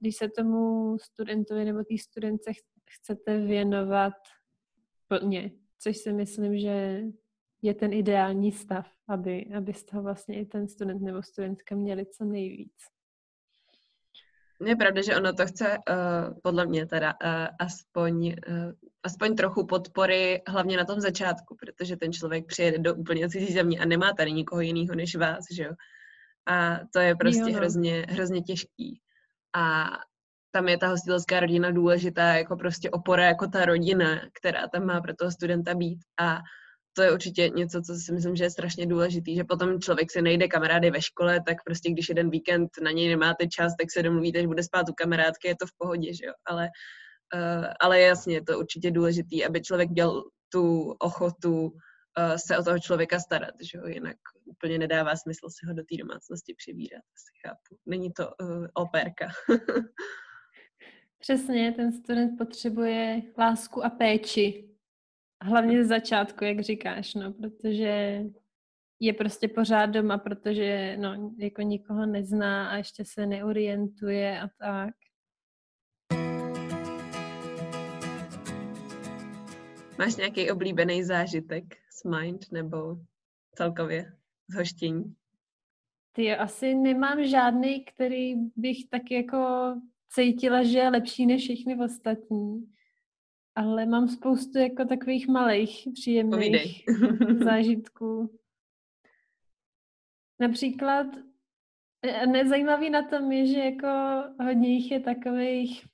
když 0.00 0.16
se 0.16 0.28
tomu 0.28 0.96
studentovi 0.98 1.64
nebo 1.64 1.78
té 1.78 1.98
studence 1.98 2.52
chcete 2.90 3.40
věnovat 3.40 4.14
plně, 5.08 5.50
což 5.78 5.96
si 5.96 6.12
myslím, 6.12 6.58
že 6.58 7.02
je 7.64 7.74
ten 7.74 7.92
ideální 7.92 8.52
stav, 8.52 8.86
aby, 9.08 9.46
aby 9.56 9.74
z 9.74 9.84
toho 9.84 10.02
vlastně 10.02 10.40
i 10.40 10.46
ten 10.46 10.68
student 10.68 11.02
nebo 11.02 11.22
studentka 11.22 11.74
měli 11.74 12.06
co 12.06 12.24
nejvíc. 12.24 12.74
Je 14.66 14.76
pravda, 14.76 15.02
že 15.02 15.16
ono 15.16 15.32
to 15.32 15.46
chce, 15.46 15.78
uh, 15.78 16.38
podle 16.42 16.66
mě 16.66 16.86
teda, 16.86 17.14
uh, 17.24 17.46
aspoň, 17.58 18.26
uh, 18.26 18.72
aspoň 19.02 19.36
trochu 19.36 19.66
podpory, 19.66 20.42
hlavně 20.48 20.76
na 20.76 20.84
tom 20.84 21.00
začátku, 21.00 21.56
protože 21.56 21.96
ten 21.96 22.12
člověk 22.12 22.46
přijede 22.46 22.78
do 22.78 22.94
úplně 22.94 23.28
cizí 23.28 23.52
země 23.52 23.78
a 23.78 23.84
nemá 23.84 24.12
tady 24.12 24.32
nikoho 24.32 24.60
jiného 24.60 24.94
než 24.94 25.16
vás, 25.16 25.44
že 25.52 25.62
jo. 25.62 25.72
A 26.46 26.80
to 26.92 26.98
je 26.98 27.16
prostě 27.16 27.40
jo, 27.40 27.48
no. 27.48 27.54
hrozně, 27.54 28.06
hrozně 28.08 28.42
těžký. 28.42 29.00
A 29.56 29.90
tam 30.50 30.68
je 30.68 30.78
ta 30.78 30.88
hostitelská 30.88 31.40
rodina 31.40 31.70
důležitá 31.70 32.34
jako 32.34 32.56
prostě 32.56 32.90
opora, 32.90 33.24
jako 33.24 33.46
ta 33.46 33.64
rodina, 33.64 34.20
která 34.32 34.68
tam 34.68 34.86
má 34.86 35.00
pro 35.00 35.14
toho 35.14 35.30
studenta 35.30 35.74
být. 35.74 35.98
A 36.20 36.38
to 36.96 37.02
je 37.02 37.12
určitě 37.12 37.48
něco, 37.48 37.82
co 37.82 37.94
si 37.94 38.12
myslím, 38.12 38.36
že 38.36 38.44
je 38.44 38.50
strašně 38.50 38.86
důležitý, 38.86 39.36
že 39.36 39.44
potom 39.44 39.80
člověk 39.80 40.10
si 40.10 40.22
nejde 40.22 40.48
kamarády 40.48 40.90
ve 40.90 41.02
škole, 41.02 41.40
tak 41.46 41.56
prostě 41.64 41.90
když 41.90 42.08
jeden 42.08 42.30
víkend 42.30 42.70
na 42.82 42.90
něj 42.90 43.08
nemáte 43.08 43.46
čas, 43.46 43.72
tak 43.80 43.92
se 43.92 44.02
domluvíte, 44.02 44.40
že 44.40 44.46
bude 44.46 44.62
spát 44.62 44.88
u 44.88 44.92
kamarádky, 44.92 45.48
je 45.48 45.56
to 45.56 45.66
v 45.66 45.72
pohodě, 45.78 46.14
že 46.14 46.26
jo, 46.26 46.32
ale, 46.46 46.68
uh, 47.34 47.66
ale 47.80 48.00
jasně, 48.00 48.34
je 48.34 48.42
to 48.42 48.58
určitě 48.58 48.90
důležitý, 48.90 49.44
aby 49.44 49.62
člověk 49.62 49.90
měl 49.90 50.24
tu 50.52 50.90
ochotu 50.90 51.62
uh, 51.62 52.36
se 52.36 52.58
o 52.58 52.62
toho 52.62 52.78
člověka 52.78 53.20
starat, 53.20 53.54
že 53.62 53.78
jo, 53.78 53.86
jinak 53.86 54.16
úplně 54.44 54.78
nedává 54.78 55.16
smysl 55.16 55.48
si 55.50 55.66
ho 55.66 55.72
do 55.74 55.82
té 55.82 55.96
domácnosti 55.98 56.54
přibírat, 56.54 57.02
asi 57.14 57.32
chápu. 57.46 57.80
Není 57.86 58.12
to 58.12 58.26
uh, 58.26 58.66
operka. 58.74 59.28
Přesně, 61.18 61.72
ten 61.72 61.92
student 61.92 62.38
potřebuje 62.38 63.22
lásku 63.38 63.84
a 63.84 63.90
péči 63.90 64.73
Hlavně 65.46 65.84
z 65.84 65.88
začátku, 65.88 66.44
jak 66.44 66.60
říkáš, 66.60 67.14
no, 67.14 67.32
protože 67.32 68.22
je 69.00 69.12
prostě 69.12 69.48
pořád 69.48 69.86
doma, 69.86 70.18
protože 70.18 70.96
no, 71.00 71.34
jako 71.38 71.62
nikoho 71.62 72.06
nezná 72.06 72.70
a 72.70 72.76
ještě 72.76 73.04
se 73.04 73.26
neorientuje 73.26 74.40
a 74.40 74.48
tak. 74.58 74.94
Máš 79.98 80.16
nějaký 80.16 80.50
oblíbený 80.50 81.04
zážitek 81.04 81.64
s 81.90 82.04
Mind 82.04 82.52
nebo 82.52 82.96
celkově 83.54 84.12
z 84.48 84.54
hoštění? 84.54 85.14
Ty 86.12 86.36
asi 86.36 86.74
nemám 86.74 87.24
žádný, 87.24 87.84
který 87.84 88.34
bych 88.56 88.88
tak 88.90 89.10
jako 89.10 89.74
cítila, 90.08 90.62
že 90.62 90.78
je 90.78 90.88
lepší 90.88 91.26
než 91.26 91.42
všechny 91.42 91.84
ostatní 91.84 92.74
ale 93.54 93.86
mám 93.86 94.08
spoustu 94.08 94.58
jako 94.58 94.84
takových 94.84 95.28
malých 95.28 95.88
příjemných 95.94 96.84
zážitků. 97.44 98.38
Například 100.40 101.06
e, 102.02 102.26
nezajímavý 102.26 102.90
na 102.90 103.02
tom 103.02 103.32
je, 103.32 103.46
že 103.46 103.58
jako 103.58 103.88
hodně 104.44 104.68
jich 104.68 104.90
je 104.90 105.00
takových 105.00 105.86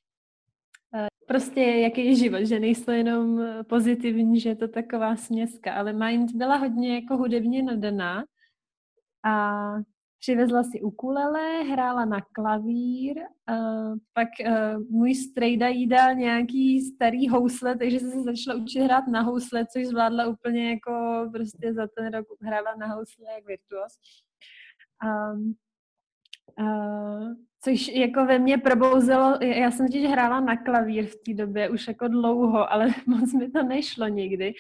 e, 0.95 1.07
prostě 1.27 1.61
jaký 1.61 2.07
je 2.07 2.15
život, 2.15 2.45
že 2.45 2.61
nejsou 2.61 2.91
jenom 2.91 3.41
pozitivní, 3.63 4.41
že 4.41 4.49
je 4.49 4.57
to 4.57 4.69
taková 4.69 5.17
směska, 5.17 5.75
ale 5.75 5.93
Mind 5.93 6.33
byla 6.33 6.57
hodně 6.57 6.95
jako 6.95 7.17
hudebně 7.17 7.63
nadaná 7.63 8.25
a 9.25 9.75
Přivezla 10.21 10.63
si 10.63 10.83
ukulele, 10.83 11.63
hrála 11.63 12.05
na 12.05 12.21
klavír, 12.33 13.17
uh, 13.19 13.97
pak 14.13 14.29
uh, 14.47 14.83
můj 14.91 15.15
strejda 15.15 15.69
jí 15.69 15.87
dal 15.87 16.15
nějaký 16.15 16.81
starý 16.81 17.29
housle, 17.29 17.79
takže 17.79 18.01
se 18.01 18.23
začala 18.23 18.63
učit 18.63 18.81
hrát 18.81 19.07
na 19.07 19.23
housle, 19.23 19.67
což 19.67 19.87
zvládla 19.87 20.27
úplně 20.27 20.71
jako 20.71 20.93
prostě 21.33 21.75
za 21.75 21.87
ten 21.97 22.13
rok 22.13 22.27
hrála 22.41 22.75
na 22.79 22.87
housle 22.87 23.25
jak 23.35 23.47
virtuos. 23.47 23.93
Um, 25.05 25.55
uh, 26.59 27.35
což 27.63 27.89
jako 27.89 28.25
ve 28.25 28.39
mně 28.39 28.59
probouzelo, 28.59 29.39
já 29.43 29.71
jsem 29.71 29.87
totiž 29.87 30.11
hrála 30.11 30.41
na 30.41 30.57
klavír 30.57 31.07
v 31.07 31.17
té 31.17 31.35
době 31.35 31.71
už 31.71 31.89
jako 31.89 32.09
dlouho, 32.09 32.73
ale 32.73 32.89
moc 33.07 33.33
mi 33.33 33.51
to 33.51 33.63
nešlo 33.63 34.09
nikdy. 34.09 34.53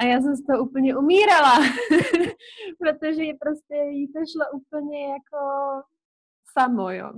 A 0.00 0.04
já 0.04 0.20
jsem 0.20 0.34
z 0.34 0.46
toho 0.46 0.64
úplně 0.64 0.96
umírala, 0.96 1.58
protože 2.78 3.22
prostě 3.40 3.74
jí 3.74 4.12
to 4.12 4.18
šlo 4.18 4.60
úplně 4.60 5.06
jako 5.06 5.38
samo, 6.58 6.90
jo. 6.90 7.12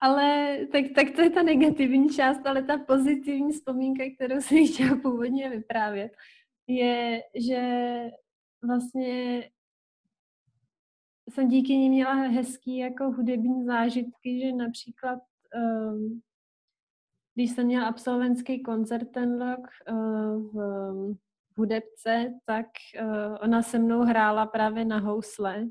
Ale 0.00 0.58
tak, 0.72 0.84
tak 0.94 1.10
to 1.10 1.22
je 1.22 1.30
ta 1.30 1.42
negativní 1.42 2.08
část, 2.08 2.46
ale 2.46 2.62
ta 2.62 2.78
pozitivní 2.78 3.52
vzpomínka, 3.52 4.04
kterou 4.14 4.40
jsem 4.40 4.66
chtěla 4.66 4.96
původně 5.02 5.50
vyprávět, 5.50 6.12
je, 6.66 7.22
že 7.48 7.60
vlastně 8.66 9.42
jsem 11.30 11.48
díky 11.48 11.76
ní 11.76 11.90
měla 11.90 12.12
hezký 12.12 12.76
jako 12.76 13.04
hudební 13.04 13.64
zážitky, 13.64 14.40
že 14.40 14.52
například 14.52 15.18
um, 15.54 16.20
když 17.34 17.50
jsem 17.50 17.66
měla 17.66 17.88
absolventský 17.88 18.62
koncert 18.62 19.12
ten 19.12 19.50
rok 19.50 19.68
uh, 19.90 20.52
v, 20.52 21.16
hudebce, 21.56 22.34
tak 22.44 22.66
uh, 23.02 23.36
ona 23.40 23.62
se 23.62 23.78
mnou 23.78 24.00
hrála 24.00 24.46
právě 24.46 24.84
na 24.84 24.98
housle. 24.98 25.68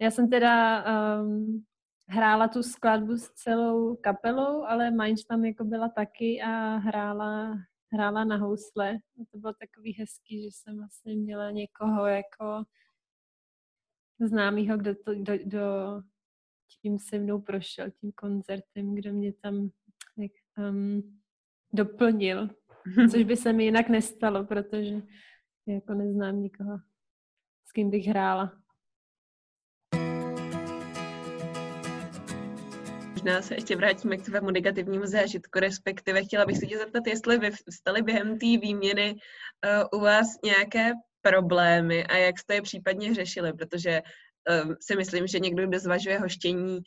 Já 0.00 0.10
jsem 0.10 0.30
teda 0.30 0.84
um, 1.20 1.64
hrála 2.08 2.48
tu 2.48 2.62
skladbu 2.62 3.16
s 3.16 3.30
celou 3.30 3.96
kapelou, 3.96 4.64
ale 4.64 4.90
Mainz 4.90 5.24
tam 5.24 5.44
jako 5.44 5.64
byla 5.64 5.88
taky 5.88 6.42
a 6.42 6.76
hrála, 6.76 7.54
hrála 7.92 8.24
na 8.24 8.36
housle. 8.36 8.98
To 9.32 9.38
bylo 9.38 9.52
takový 9.52 9.92
hezký, 9.92 10.42
že 10.42 10.48
jsem 10.52 10.78
vlastně 10.78 11.14
měla 11.14 11.50
někoho 11.50 12.06
jako 12.06 12.64
známýho, 14.20 14.78
kdo, 14.78 14.94
to, 14.94 15.14
kdo, 15.14 15.38
kdo 15.38 15.60
tím 16.82 16.98
se 16.98 17.18
mnou 17.18 17.40
prošel, 17.40 17.90
tím 17.90 18.12
koncertem, 18.12 18.94
kdo 18.94 19.12
mě 19.12 19.32
tam 19.32 19.70
jak, 20.16 20.32
um, 20.70 21.20
doplnil, 21.72 22.48
což 23.10 23.24
by 23.24 23.36
se 23.36 23.52
mi 23.52 23.64
jinak 23.64 23.88
nestalo, 23.88 24.44
protože 24.44 25.02
jako 25.66 25.94
neznám 25.94 26.42
nikoho, 26.42 26.78
s 27.68 27.72
kým 27.72 27.90
bych 27.90 28.06
hrála. 28.06 28.64
možná 33.24 33.42
se 33.42 33.54
ještě 33.54 33.76
vrátíme 33.76 34.16
k 34.16 34.24
tvému 34.24 34.50
negativnímu 34.50 35.06
zážitku, 35.06 35.58
respektive 35.58 36.24
chtěla 36.24 36.46
bych 36.46 36.58
se 36.58 36.66
tě 36.66 36.78
zeptat, 36.78 37.06
jestli 37.06 37.38
vy 37.38 37.50
stali 37.70 38.02
během 38.02 38.38
té 38.38 38.46
výměny 38.46 39.14
uh, 39.92 40.00
u 40.00 40.02
vás 40.02 40.26
nějaké 40.44 40.92
problémy 41.24 42.04
a 42.04 42.16
jak 42.16 42.38
jste 42.38 42.54
je 42.54 42.62
případně 42.62 43.14
řešili, 43.14 43.52
protože 43.52 44.02
uh, 44.50 44.74
si 44.80 44.96
myslím, 44.96 45.26
že 45.26 45.38
někdo, 45.38 45.66
kdo 45.66 45.78
zvažuje 45.78 46.18
hoštění, 46.18 46.80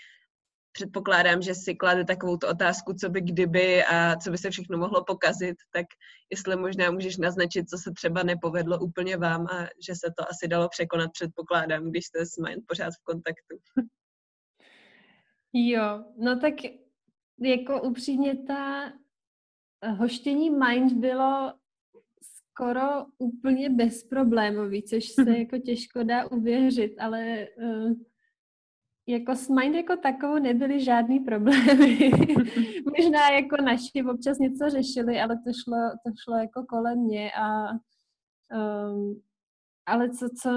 předpokládám, 0.77 1.41
že 1.41 1.56
si 1.56 1.75
klade 1.75 2.06
takovou 2.06 2.38
otázku, 2.50 2.94
co 2.94 3.10
by 3.10 3.22
kdyby 3.22 3.84
a 3.84 4.15
co 4.15 4.32
by 4.32 4.38
se 4.38 4.50
všechno 4.50 4.77
mohlo 4.77 5.03
pokazit, 5.03 5.56
tak 5.72 5.86
jestli 6.29 6.56
možná 6.56 6.91
můžeš 6.91 7.17
naznačit, 7.17 7.70
co 7.70 7.77
se 7.77 7.91
třeba 7.91 8.24
nepovedlo 8.24 8.79
úplně 8.79 9.17
vám 9.17 9.48
a 9.48 9.67
že 9.88 9.96
se 9.96 10.13
to 10.17 10.29
asi 10.29 10.48
dalo 10.48 10.70
překonat, 10.70 11.12
předpokládám, 11.13 11.89
když 11.89 12.06
jste 12.06 12.25
s 12.25 12.38
Mind 12.38 12.63
pořád 12.67 12.94
v 12.94 13.03
kontaktu. 13.03 13.56
Jo, 15.53 16.03
no 16.17 16.39
tak 16.39 16.53
jako 17.41 17.82
upřímně 17.82 18.36
ta 18.48 18.94
hoštění 19.98 20.50
Mind 20.50 20.94
bylo 20.94 21.53
skoro 22.58 23.06
úplně 23.18 23.70
bezproblémový, 23.70 24.84
což 24.84 25.06
se 25.06 25.38
jako 25.38 25.58
těžko 25.58 26.04
dá 26.04 26.32
uvěřit, 26.32 26.96
ale 27.00 27.48
uh, 27.58 27.92
jako 29.08 29.36
s 29.36 29.50
Mind 29.50 29.76
jako 29.76 29.96
takovou 29.96 30.40
nebyly 30.40 30.84
žádný 30.84 31.20
problémy. 31.20 32.12
Možná 32.98 33.30
jako 33.30 33.58
naši 33.62 34.04
občas 34.14 34.38
něco 34.38 34.70
řešili, 34.70 35.22
ale 35.22 35.36
to 35.36 35.54
šlo, 35.64 35.78
to 36.06 36.12
šlo 36.24 36.36
jako 36.38 36.66
kolem 36.66 37.00
mě 37.00 37.32
a 37.32 37.72
um, 38.92 39.22
ale 39.86 40.10
co, 40.10 40.30
co 40.42 40.50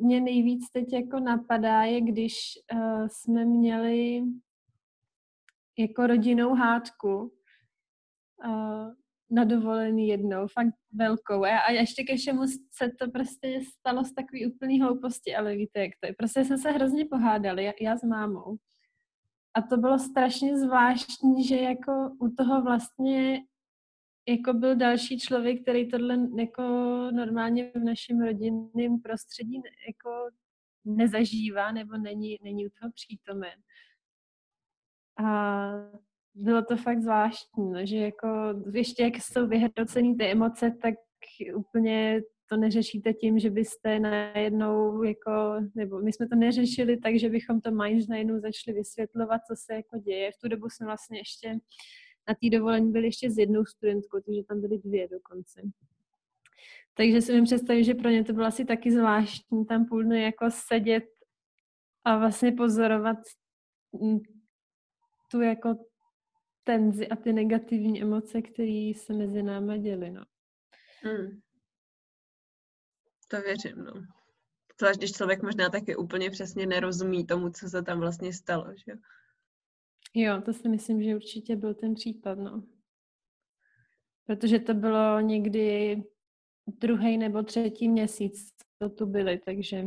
mě 0.00 0.20
nejvíc 0.20 0.70
teď 0.70 0.92
jako 0.92 1.20
napadá, 1.20 1.82
je 1.82 2.00
když 2.00 2.34
uh, 2.74 3.06
jsme 3.06 3.44
měli 3.44 4.22
jako 5.78 6.06
rodinou 6.06 6.54
hádku 6.54 7.32
uh, 8.46 9.03
na 9.30 9.44
dovolený 9.44 10.08
jednou, 10.08 10.46
fakt 10.46 10.74
velkou. 10.92 11.44
A, 11.44 11.58
a 11.58 11.70
ještě 11.70 12.04
ke 12.04 12.16
všemu 12.16 12.46
se 12.46 12.90
to 12.98 13.10
prostě 13.10 13.60
stalo 13.78 14.04
z 14.04 14.12
takový 14.12 14.46
úplný 14.46 14.80
hlouposti, 14.80 15.36
ale 15.36 15.56
víte, 15.56 15.80
jak 15.80 15.90
to 16.00 16.06
je. 16.06 16.14
Prostě 16.18 16.44
jsme 16.44 16.58
se 16.58 16.70
hrozně 16.70 17.04
pohádali, 17.04 17.64
já, 17.64 17.72
já 17.80 17.96
s 17.96 18.02
mámou. 18.02 18.56
A 19.54 19.62
to 19.62 19.76
bylo 19.76 19.98
strašně 19.98 20.58
zvláštní, 20.58 21.44
že 21.44 21.56
jako 21.56 21.92
u 22.20 22.28
toho 22.28 22.62
vlastně 22.62 23.40
jako 24.28 24.52
byl 24.52 24.76
další 24.76 25.18
člověk, 25.18 25.62
který 25.62 25.88
tohle 25.88 26.18
jako 26.38 26.62
normálně 27.12 27.72
v 27.74 27.84
našem 27.84 28.20
rodinném 28.20 29.00
prostředí 29.02 29.62
jako 29.86 30.30
nezažívá 30.84 31.72
nebo 31.72 31.96
není, 31.96 32.38
není 32.42 32.66
u 32.66 32.70
toho 32.80 32.92
přítomen. 32.92 33.54
A 35.18 35.24
bylo 36.34 36.62
to 36.62 36.76
fakt 36.76 37.02
zvláštní, 37.02 37.70
no, 37.72 37.86
že 37.86 37.96
jako 37.96 38.28
ještě 38.72 39.02
jak 39.02 39.14
jsou 39.16 39.46
vyhrocený 39.46 40.16
ty 40.16 40.24
emoce, 40.24 40.76
tak 40.82 40.94
úplně 41.56 42.22
to 42.48 42.56
neřešíte 42.56 43.12
tím, 43.12 43.38
že 43.38 43.50
byste 43.50 43.98
najednou 43.98 45.02
jako, 45.02 45.30
nebo 45.74 45.98
my 45.98 46.12
jsme 46.12 46.28
to 46.28 46.36
neřešili 46.36 46.96
tak, 46.96 47.18
že 47.18 47.28
bychom 47.28 47.60
to 47.60 47.70
mind 47.70 48.08
najednou 48.08 48.40
začali 48.40 48.76
vysvětlovat, 48.76 49.40
co 49.48 49.56
se 49.56 49.74
jako 49.74 49.98
děje. 49.98 50.32
V 50.32 50.38
tu 50.42 50.48
dobu 50.48 50.68
jsme 50.70 50.86
vlastně 50.86 51.18
ještě 51.18 51.58
na 52.28 52.34
té 52.34 52.50
dovolení 52.50 52.92
byli 52.92 53.06
ještě 53.06 53.30
s 53.30 53.38
jednou 53.38 53.64
studentkou, 53.64 54.20
takže 54.20 54.42
tam 54.48 54.60
byly 54.60 54.78
dvě 54.78 55.08
dokonce. 55.08 55.62
Takže 56.94 57.22
si 57.22 57.40
mi 57.40 57.42
představit, 57.42 57.84
že 57.84 57.94
pro 57.94 58.10
ně 58.10 58.24
to 58.24 58.32
bylo 58.32 58.46
asi 58.46 58.64
taky 58.64 58.92
zvláštní 58.92 59.66
tam 59.66 59.86
půl 59.86 60.04
dny 60.04 60.22
jako 60.22 60.50
sedět 60.50 61.04
a 62.04 62.18
vlastně 62.18 62.52
pozorovat 62.52 63.18
tu 65.30 65.40
jako 65.40 65.74
tenzi 66.64 67.08
a 67.08 67.16
ty 67.16 67.32
negativní 67.32 68.02
emoce, 68.02 68.42
které 68.42 68.92
se 68.96 69.12
mezi 69.12 69.42
náma 69.42 69.76
děly, 69.76 70.10
no. 70.10 70.24
Hmm. 71.02 71.40
To 73.28 73.40
věřím, 73.40 73.84
no. 73.84 73.92
Zvlášť, 74.78 74.98
když 74.98 75.12
člověk 75.12 75.42
možná 75.42 75.70
taky 75.70 75.96
úplně 75.96 76.30
přesně 76.30 76.66
nerozumí 76.66 77.26
tomu, 77.26 77.50
co 77.50 77.68
se 77.68 77.82
tam 77.82 78.00
vlastně 78.00 78.32
stalo, 78.32 78.66
že 78.86 78.92
jo? 80.14 80.42
to 80.42 80.52
si 80.52 80.68
myslím, 80.68 81.02
že 81.02 81.16
určitě 81.16 81.56
byl 81.56 81.74
ten 81.74 81.94
případ, 81.94 82.38
no. 82.38 82.62
Protože 84.26 84.58
to 84.58 84.74
bylo 84.74 85.20
někdy 85.20 86.02
druhý 86.66 87.18
nebo 87.18 87.42
třetí 87.42 87.88
měsíc, 87.88 88.54
co 88.78 88.88
tu 88.88 89.06
byli, 89.06 89.38
takže 89.38 89.84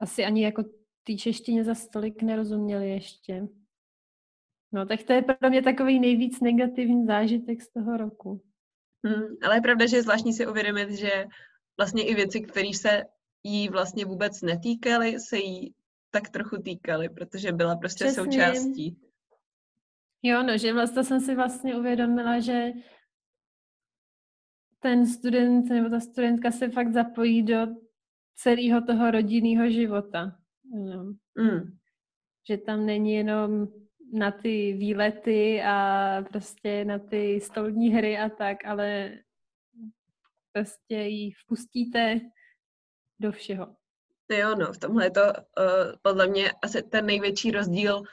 asi 0.00 0.24
ani 0.24 0.44
jako 0.44 0.62
té 1.02 1.14
češtině 1.14 1.64
za 1.64 1.74
stolik 1.74 2.22
nerozuměli 2.22 2.90
ještě. 2.90 3.48
No, 4.74 4.86
tak 4.86 5.02
to 5.02 5.12
je 5.12 5.22
pro 5.22 5.50
mě 5.50 5.62
takový 5.62 6.00
nejvíc 6.00 6.40
negativní 6.40 7.06
zážitek 7.06 7.62
z 7.62 7.72
toho 7.72 7.96
roku. 7.96 8.42
Hmm, 9.06 9.36
ale 9.42 9.56
je 9.56 9.60
pravda, 9.60 9.86
že 9.86 9.96
je 9.96 10.02
zvláštní 10.02 10.32
si 10.32 10.46
uvědomit, 10.46 10.90
že 10.90 11.26
vlastně 11.78 12.06
i 12.06 12.14
věci, 12.14 12.40
které 12.40 12.68
se 12.74 13.02
jí 13.44 13.68
vlastně 13.68 14.04
vůbec 14.04 14.42
netýkaly, 14.42 15.20
se 15.20 15.38
jí 15.38 15.74
tak 16.10 16.28
trochu 16.28 16.62
týkaly, 16.62 17.08
protože 17.08 17.52
byla 17.52 17.76
prostě 17.76 18.04
Přesně. 18.04 18.22
součástí. 18.22 18.98
Jo, 20.22 20.42
no, 20.42 20.58
že 20.58 20.72
vlastně 20.72 21.04
jsem 21.04 21.20
si 21.20 21.34
vlastně 21.34 21.76
uvědomila, 21.76 22.40
že 22.40 22.72
ten 24.78 25.06
student 25.06 25.68
nebo 25.68 25.88
ta 25.90 26.00
studentka 26.00 26.50
se 26.50 26.68
fakt 26.68 26.92
zapojí 26.92 27.42
do 27.42 27.66
celého 28.34 28.82
toho 28.82 29.10
rodinného 29.10 29.70
života. 29.70 30.38
No. 30.64 31.04
Mm. 31.34 31.78
Že 32.48 32.56
tam 32.58 32.86
není 32.86 33.12
jenom 33.12 33.68
na 34.14 34.30
ty 34.30 34.72
výlety 34.72 35.62
a 35.62 36.18
prostě 36.28 36.84
na 36.84 36.98
ty 36.98 37.40
stolní 37.40 37.94
hry 37.94 38.18
a 38.18 38.28
tak, 38.28 38.64
ale 38.64 39.10
prostě 40.52 40.94
ji 40.94 41.32
vpustíte 41.32 42.20
do 43.20 43.32
všeho. 43.32 43.76
Jo, 44.32 44.54
no, 44.54 44.72
v 44.72 44.78
tomhle 44.78 45.06
je 45.06 45.10
to 45.10 45.20
uh, 45.20 45.34
podle 46.02 46.26
mě 46.26 46.52
asi 46.62 46.82
ten 46.82 47.06
největší 47.06 47.50
rozdíl 47.50 47.96
uh, 47.96 48.04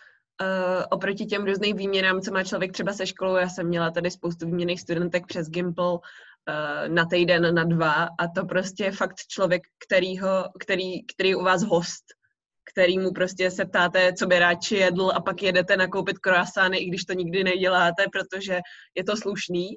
oproti 0.90 1.26
těm 1.26 1.46
různým 1.46 1.78
výměnám, 1.78 2.22
co 2.22 2.32
má 2.32 2.44
člověk 2.44 2.72
třeba 2.72 2.94
se 2.94 3.08
školou. 3.08 3.36
Já 3.36 3.50
jsem 3.50 3.68
měla 3.68 3.92
tady 3.92 4.12
spoustu 4.12 4.46
výměných 4.46 4.82
studentek 4.82 5.28
přes 5.28 5.50
Gimple 5.50 5.92
uh, 5.94 6.00
na 6.88 7.06
týden, 7.06 7.56
na 7.56 7.64
dva 7.64 7.94
a 7.94 8.28
to 8.36 8.46
prostě 8.46 8.84
je 8.84 8.92
fakt 8.92 9.16
člověk, 9.28 9.64
kterýho, 9.86 10.50
který, 10.60 11.06
který 11.06 11.30
je 11.30 11.36
u 11.36 11.44
vás 11.44 11.64
host 11.64 12.21
kterýmu 12.64 13.12
prostě 13.12 13.52
se 13.52 13.66
ptáte, 13.66 14.14
co 14.14 14.28
by 14.28 14.40
radši 14.40 14.76
jedl 14.76 15.12
a 15.16 15.22
pak 15.22 15.44
jedete 15.44 15.78
nakoupit 15.78 16.20
croissány, 16.20 16.78
i 16.78 16.86
když 16.86 17.06
to 17.06 17.14
nikdy 17.14 17.44
neděláte, 17.44 18.06
protože 18.12 18.60
je 18.96 19.04
to 19.04 19.18
slušný. 19.18 19.70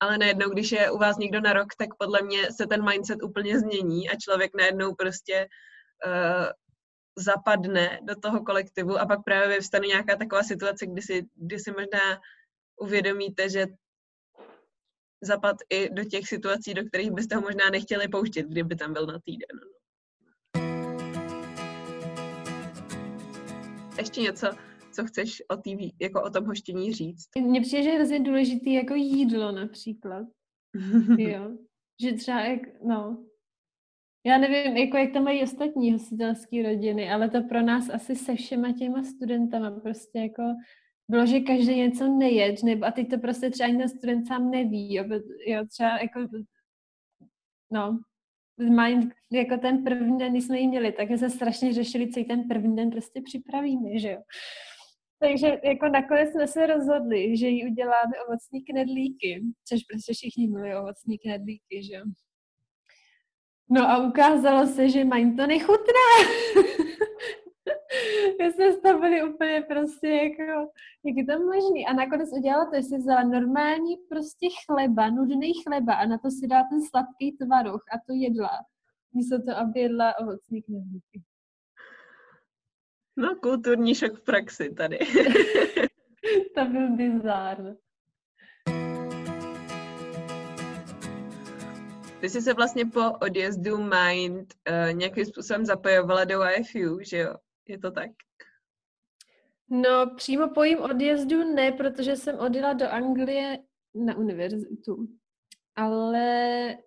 Ale 0.00 0.18
najednou, 0.18 0.48
když 0.48 0.72
je 0.72 0.90
u 0.90 0.98
vás 0.98 1.18
někdo 1.18 1.40
na 1.40 1.52
rok, 1.52 1.68
tak 1.78 1.88
podle 1.98 2.22
mě 2.22 2.52
se 2.52 2.66
ten 2.66 2.84
mindset 2.84 3.22
úplně 3.22 3.58
změní 3.58 4.10
a 4.10 4.16
člověk 4.16 4.50
najednou 4.58 4.94
prostě 4.94 5.46
uh, 6.06 6.46
zapadne 7.18 8.00
do 8.02 8.14
toho 8.16 8.44
kolektivu 8.44 8.98
a 8.98 9.06
pak 9.06 9.18
právě 9.24 9.48
vyvstane 9.48 9.86
nějaká 9.86 10.16
taková 10.16 10.42
situace, 10.42 10.86
kdy 10.86 11.02
si, 11.02 11.26
kdy 11.34 11.58
si 11.58 11.70
možná 11.70 12.20
uvědomíte, 12.80 13.48
že 13.48 13.66
zapad 15.22 15.56
i 15.70 15.88
do 15.90 16.04
těch 16.04 16.28
situací, 16.28 16.74
do 16.74 16.84
kterých 16.84 17.10
byste 17.10 17.36
ho 17.36 17.42
možná 17.42 17.70
nechtěli 17.70 18.08
pouštět, 18.08 18.42
kdyby 18.42 18.76
tam 18.76 18.92
byl 18.92 19.06
na 19.06 19.18
týden. 19.24 19.60
Ještě 24.00 24.20
něco, 24.20 24.46
co 24.92 25.04
chceš 25.04 25.42
o, 25.48 25.56
TV, 25.56 25.94
jako 26.00 26.22
o 26.22 26.30
tom 26.30 26.44
hoštění 26.44 26.92
říct? 26.92 27.28
Mně 27.40 27.60
přijde, 27.60 27.82
že 27.82 27.88
je 27.88 27.96
hrozně 27.96 28.20
důležité 28.20 28.70
jako 28.70 28.94
jídlo 28.94 29.52
například. 29.52 30.26
jo. 31.18 31.50
Že 32.02 32.12
třeba, 32.12 32.40
jak, 32.40 32.60
no, 32.84 33.26
já 34.26 34.38
nevím, 34.38 34.76
jako 34.76 34.96
jak 34.96 35.12
to 35.12 35.20
mají 35.20 35.42
ostatní 35.42 35.92
hostitelské 35.92 36.62
rodiny, 36.62 37.10
ale 37.10 37.30
to 37.30 37.42
pro 37.42 37.62
nás 37.62 37.90
asi 37.90 38.16
se 38.16 38.34
všema 38.34 38.72
těma 38.72 39.02
studentama 39.02 39.70
prostě 39.70 40.18
jako 40.18 40.42
bylo, 41.08 41.26
že 41.26 41.40
každý 41.40 41.76
něco 41.76 42.08
nejed, 42.08 42.62
nebo 42.62 42.84
a 42.84 42.90
teď 42.90 43.10
to 43.10 43.18
prostě 43.18 43.50
třeba 43.50 43.66
ani 43.68 43.78
ten 43.78 43.88
student 43.88 44.26
sám 44.26 44.50
neví, 44.50 44.94
jo, 44.94 45.04
jo 45.46 45.66
třeba 45.66 45.98
jako, 45.98 46.20
no, 47.72 48.00
Mind, 48.60 49.14
jako 49.32 49.56
ten 49.56 49.84
první 49.84 50.18
den, 50.18 50.32
kdy 50.32 50.42
jsme 50.42 50.58
ji 50.58 50.68
měli, 50.68 50.92
tak 50.92 51.08
se 51.18 51.30
strašně 51.30 51.72
řešili, 51.72 52.10
co 52.10 52.24
ten 52.24 52.48
první 52.48 52.76
den 52.76 52.90
prostě 52.90 53.22
připravíme, 53.22 53.98
že 53.98 54.10
jo. 54.10 54.22
Takže 55.18 55.60
jako 55.64 55.88
nakonec 55.88 56.30
jsme 56.30 56.46
se 56.46 56.66
rozhodli, 56.66 57.36
že 57.36 57.48
jí 57.48 57.70
uděláme 57.70 58.12
ovocní 58.28 58.62
knedlíky, 58.64 59.42
což 59.64 59.80
prostě 59.82 60.12
všichni 60.14 60.48
milují 60.48 60.74
ovocní 60.74 61.18
knedlíky, 61.18 61.82
že 61.82 61.94
jo. 61.94 62.04
No 63.70 63.90
a 63.90 64.08
ukázalo 64.08 64.66
se, 64.66 64.88
že 64.88 65.04
mají 65.04 65.36
to 65.36 65.46
nechutná. 65.46 66.10
My 68.38 68.52
jsme 68.52 68.72
z 68.72 68.80
toho 68.80 69.00
byli 69.00 69.22
úplně 69.22 69.64
prostě 69.68 70.08
jako, 70.08 70.70
jak 71.04 71.16
je 71.16 71.26
to 71.26 71.44
možný. 71.44 71.86
A 71.86 71.92
nakonec 71.92 72.28
udělala 72.32 72.70
to, 72.70 72.76
že 72.76 72.82
si 72.82 72.96
vzala 72.96 73.22
normální 73.22 73.96
prostě 74.08 74.48
chleba, 74.66 75.10
nudný 75.10 75.52
chleba 75.62 75.94
a 75.94 76.06
na 76.06 76.18
to 76.18 76.30
si 76.30 76.46
dá 76.46 76.64
ten 76.70 76.82
sladký 76.82 77.32
tvaroh 77.32 77.82
a 77.92 77.96
to 78.06 78.12
jedla. 78.12 78.50
Místo 79.14 79.42
to, 79.42 79.56
aby 79.58 79.80
jedla 79.80 80.18
ovocní 80.18 80.62
knedlíky. 80.62 81.22
No, 83.16 83.36
kulturní 83.36 83.94
šok 83.94 84.14
v 84.14 84.24
praxi 84.24 84.74
tady. 84.74 84.98
to 86.54 86.64
byl 86.64 86.96
bizár. 86.96 87.76
Ty 92.20 92.30
jsi 92.30 92.42
se 92.42 92.54
vlastně 92.54 92.86
po 92.86 93.12
odjezdu 93.20 93.78
Mind 93.78 94.54
uh, 94.70 94.92
nějakým 94.92 95.24
způsobem 95.24 95.64
zapojovala 95.64 96.24
do 96.24 96.40
IFU, 96.44 96.98
že 97.00 97.18
jo? 97.18 97.34
Je 97.70 97.78
to 97.78 97.90
tak? 97.90 98.10
No, 99.68 100.14
přímo 100.16 100.48
po 100.48 100.64
jím 100.64 100.78
odjezdu 100.78 101.54
ne, 101.54 101.72
protože 101.72 102.16
jsem 102.16 102.38
odjela 102.38 102.72
do 102.72 102.88
Anglie 102.88 103.58
na 103.94 104.16
univerzitu. 104.16 105.08
Ale 105.76 106.78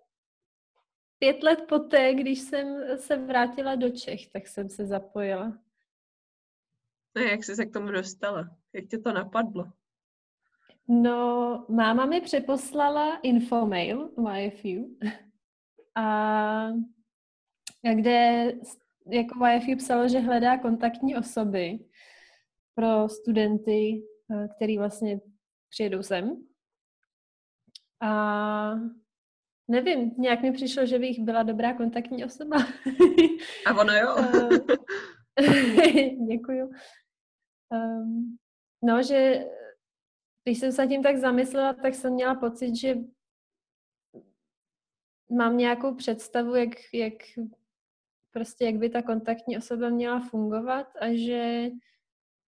pět 1.18 1.42
let 1.42 1.64
poté, 1.68 2.14
když 2.14 2.40
jsem 2.40 2.98
se 2.98 3.16
vrátila 3.16 3.74
do 3.74 3.90
Čech, 3.90 4.30
tak 4.30 4.48
jsem 4.48 4.68
se 4.68 4.86
zapojila. 4.86 5.58
No 7.16 7.22
jak 7.22 7.44
jsi 7.44 7.56
se 7.56 7.66
k 7.66 7.72
tomu 7.72 7.90
dostala? 7.90 8.56
Jak 8.72 8.86
tě 8.86 8.98
to 8.98 9.12
napadlo? 9.12 9.72
No, 10.88 11.66
máma 11.68 12.06
mi 12.06 12.20
přeposlala 12.20 13.16
infomail 13.16 14.10
YFU, 14.38 14.98
a, 15.94 16.68
kde 17.94 18.52
jako 19.06 19.46
YFU 19.46 19.76
psalo, 19.76 20.08
že 20.08 20.18
hledá 20.18 20.58
kontaktní 20.58 21.16
osoby 21.16 21.78
pro 22.74 23.08
studenty, 23.08 24.02
eh, 24.30 24.48
který 24.56 24.78
vlastně 24.78 25.20
přijedou 25.68 26.02
sem. 26.02 26.46
A 28.00 28.74
nevím, 29.68 30.14
nějak 30.18 30.42
mi 30.42 30.52
přišlo, 30.52 30.86
že 30.86 30.98
bych 30.98 31.20
byla 31.20 31.42
dobrá 31.42 31.74
kontaktní 31.74 32.24
osoba. 32.24 32.56
A 33.66 33.80
ono 33.80 33.92
jo. 33.92 34.16
Eh, 35.38 36.10
děkuju. 36.28 36.70
Um, 37.70 38.38
no, 38.82 39.02
že 39.02 39.44
když 40.44 40.58
jsem 40.58 40.72
se 40.72 40.86
tím 40.86 41.02
tak 41.02 41.16
zamyslela, 41.16 41.72
tak 41.72 41.94
jsem 41.94 42.12
měla 42.12 42.34
pocit, 42.34 42.76
že 42.76 42.96
mám 45.30 45.56
nějakou 45.56 45.94
představu, 45.94 46.54
jak, 46.54 46.68
jak 46.92 47.14
prostě 48.34 48.64
jak 48.64 48.74
by 48.74 48.90
ta 48.90 49.02
kontaktní 49.02 49.58
osoba 49.58 49.88
měla 49.88 50.20
fungovat 50.20 50.86
a 51.00 51.06
že 51.16 51.68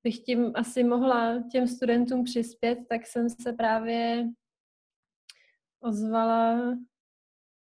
bych 0.02 0.18
tím 0.18 0.52
asi 0.54 0.84
mohla 0.84 1.42
těm 1.52 1.68
studentům 1.68 2.24
přispět, 2.24 2.78
tak 2.88 3.06
jsem 3.06 3.30
se 3.30 3.52
právě 3.52 4.28
ozvala, 5.80 6.74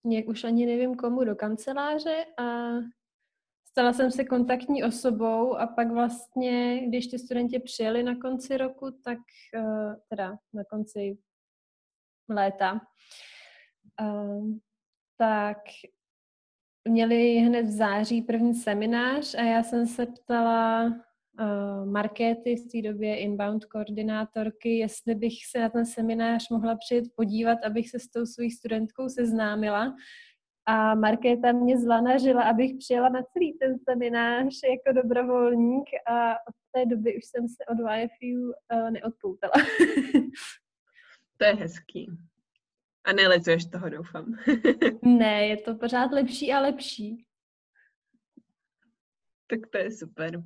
nějak 0.03 0.27
už 0.27 0.43
ani 0.43 0.65
nevím 0.65 0.95
komu, 0.95 1.23
do 1.23 1.35
kanceláře 1.35 2.25
a 2.37 2.71
stala 3.65 3.93
jsem 3.93 4.11
se 4.11 4.23
kontaktní 4.23 4.83
osobou 4.83 5.55
a 5.55 5.67
pak 5.67 5.91
vlastně, 5.91 6.87
když 6.87 7.07
ty 7.07 7.19
studenti 7.19 7.59
přijeli 7.59 8.03
na 8.03 8.15
konci 8.15 8.57
roku, 8.57 8.91
tak 9.03 9.19
uh, 9.57 9.93
teda 10.09 10.37
na 10.53 10.63
konci 10.69 11.17
léta, 12.29 12.81
uh, 14.01 14.47
tak 15.17 15.57
měli 16.89 17.37
hned 17.37 17.65
v 17.65 17.69
září 17.69 18.21
první 18.21 18.53
seminář 18.53 19.35
a 19.35 19.41
já 19.41 19.63
jsem 19.63 19.87
se 19.87 20.05
ptala 20.05 20.85
uh, 20.85 21.85
Markéty 21.91 22.55
v 22.55 22.71
té 22.71 22.89
době 22.89 23.17
inbound 23.17 23.65
koordinátorky, 23.65 24.77
jestli 24.77 25.15
bych 25.15 25.33
se 25.51 25.59
na 25.59 25.69
ten 25.69 25.85
seminář 25.85 26.49
mohla 26.49 26.75
přijet 26.75 27.05
podívat, 27.15 27.57
abych 27.65 27.89
se 27.89 27.99
s 27.99 28.07
tou 28.07 28.25
svou 28.25 28.49
studentkou 28.49 29.09
seznámila. 29.09 29.95
A 30.67 30.95
Markéta 30.95 31.51
mě 31.51 31.77
zlanařila, 31.77 32.43
abych 32.43 32.71
přijela 32.77 33.09
na 33.09 33.23
celý 33.33 33.53
ten 33.53 33.75
seminář 33.89 34.53
jako 34.69 35.01
dobrovolník 35.01 35.89
a 36.07 36.31
od 36.31 36.55
té 36.71 36.85
doby 36.85 37.17
už 37.17 37.25
jsem 37.25 37.47
se 37.47 37.65
od 37.69 37.77
YFU 37.95 38.45
uh, 38.45 38.53
eh, 38.71 38.91
neodpoutala. 38.91 39.53
to 41.37 41.45
je 41.45 41.55
hezký. 41.55 42.11
A 43.05 43.13
nelituješ 43.13 43.65
toho, 43.65 43.89
doufám. 43.89 44.37
ne, 45.01 45.47
je 45.47 45.57
to 45.57 45.75
pořád 45.75 46.11
lepší 46.11 46.53
a 46.53 46.59
lepší. 46.59 47.25
Tak 49.47 49.59
to 49.71 49.77
je 49.77 49.91
super. 49.91 50.43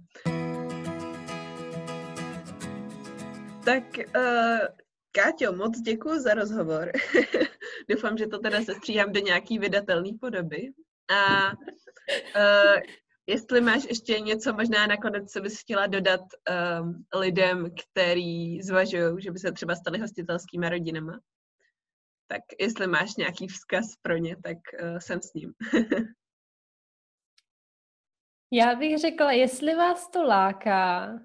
Tak 3.65 3.83
uh, 4.15 4.67
Káťo, 5.11 5.51
moc 5.55 5.79
děkuji 5.79 6.19
za 6.19 6.33
rozhovor. 6.33 6.91
Doufám, 7.89 8.17
že 8.17 8.27
to 8.27 8.39
teda 8.39 8.61
sestříhám 8.61 9.11
do 9.11 9.19
nějaký 9.19 9.59
vydatelný 9.59 10.13
podoby. 10.13 10.71
A 11.09 11.51
uh, 11.51 12.81
jestli 13.27 13.61
máš 13.61 13.85
ještě 13.89 14.19
něco 14.19 14.53
možná 14.53 14.87
nakonec, 14.87 15.31
co 15.31 15.41
bys 15.41 15.61
chtěla 15.61 15.87
dodat 15.87 16.21
um, 16.21 17.05
lidem, 17.19 17.69
který 17.71 18.61
zvažují, 18.61 19.21
že 19.21 19.31
by 19.31 19.39
se 19.39 19.51
třeba 19.51 19.75
stali 19.75 19.99
hostitelskými 19.99 20.69
rodinama, 20.69 21.19
tak 22.29 22.41
jestli 22.59 22.87
máš 22.87 23.15
nějaký 23.15 23.47
vzkaz 23.47 23.85
pro 24.01 24.17
ně, 24.17 24.35
tak 24.43 24.57
uh, 24.81 24.97
jsem 24.97 25.21
s 25.21 25.33
ním. 25.33 25.53
Já 28.51 28.75
bych 28.75 28.97
řekla, 28.97 29.31
jestli 29.31 29.75
vás 29.75 30.09
to 30.09 30.23
láká 30.23 31.19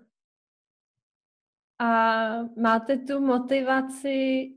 a 1.81 1.89
máte 2.43 2.99
tu 2.99 3.21
motivaci, 3.21 4.49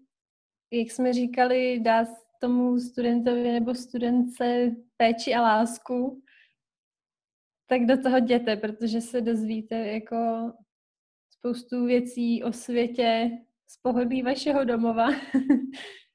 jak 0.72 0.92
jsme 0.92 1.14
říkali, 1.14 1.80
dát 1.80 2.08
tomu 2.40 2.80
studentovi 2.80 3.52
nebo 3.52 3.76
studence 3.76 4.72
péči 4.98 5.34
a 5.34 5.42
lásku, 5.42 6.24
tak 7.70 7.86
do 7.86 8.02
toho 8.02 8.18
jděte, 8.18 8.58
protože 8.58 9.02
se 9.02 9.22
dozvíte 9.22 9.76
jako 9.76 10.18
spoustu 11.30 11.86
věcí 11.86 12.44
o 12.44 12.54
světě 12.54 13.32
z 13.68 13.78
pohodlí 13.78 14.22
vašeho 14.24 14.64
domova. 14.66 15.08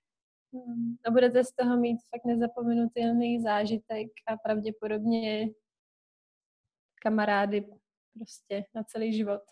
a 1.06 1.10
budete 1.10 1.44
z 1.44 1.52
toho 1.52 1.76
mít 1.76 1.98
fakt 2.10 2.24
nezapomenutelný 2.24 3.42
zážitek 3.42 4.08
a 4.26 4.36
pravděpodobně 4.36 5.48
kamarády 7.02 7.66
prostě 8.14 8.64
na 8.74 8.82
celý 8.84 9.12
život. 9.16 9.42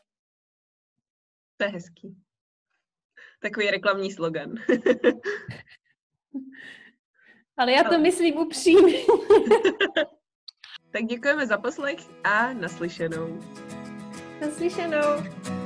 To 1.56 1.64
je 1.64 1.70
hezký. 1.70 2.16
Takový 3.42 3.70
reklamní 3.70 4.12
slogan. 4.12 4.54
Ale 7.56 7.72
já 7.72 7.84
to 7.84 7.98
myslím 7.98 8.36
upřímně. 8.36 8.98
tak 10.92 11.04
děkujeme 11.04 11.46
za 11.46 11.58
poslech 11.58 11.98
a 12.24 12.52
naslyšenou. 12.52 13.40
Naslyšenou. 14.40 15.59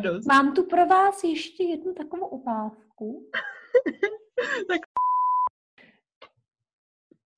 A 0.00 0.02
dost. 0.02 0.26
Mám 0.26 0.54
tu 0.54 0.64
pro 0.64 0.86
vás 0.86 1.24
ještě 1.24 1.64
jednu 1.64 1.94
takovou 1.94 2.28
ukázku. 2.28 3.30
tak 4.68 4.80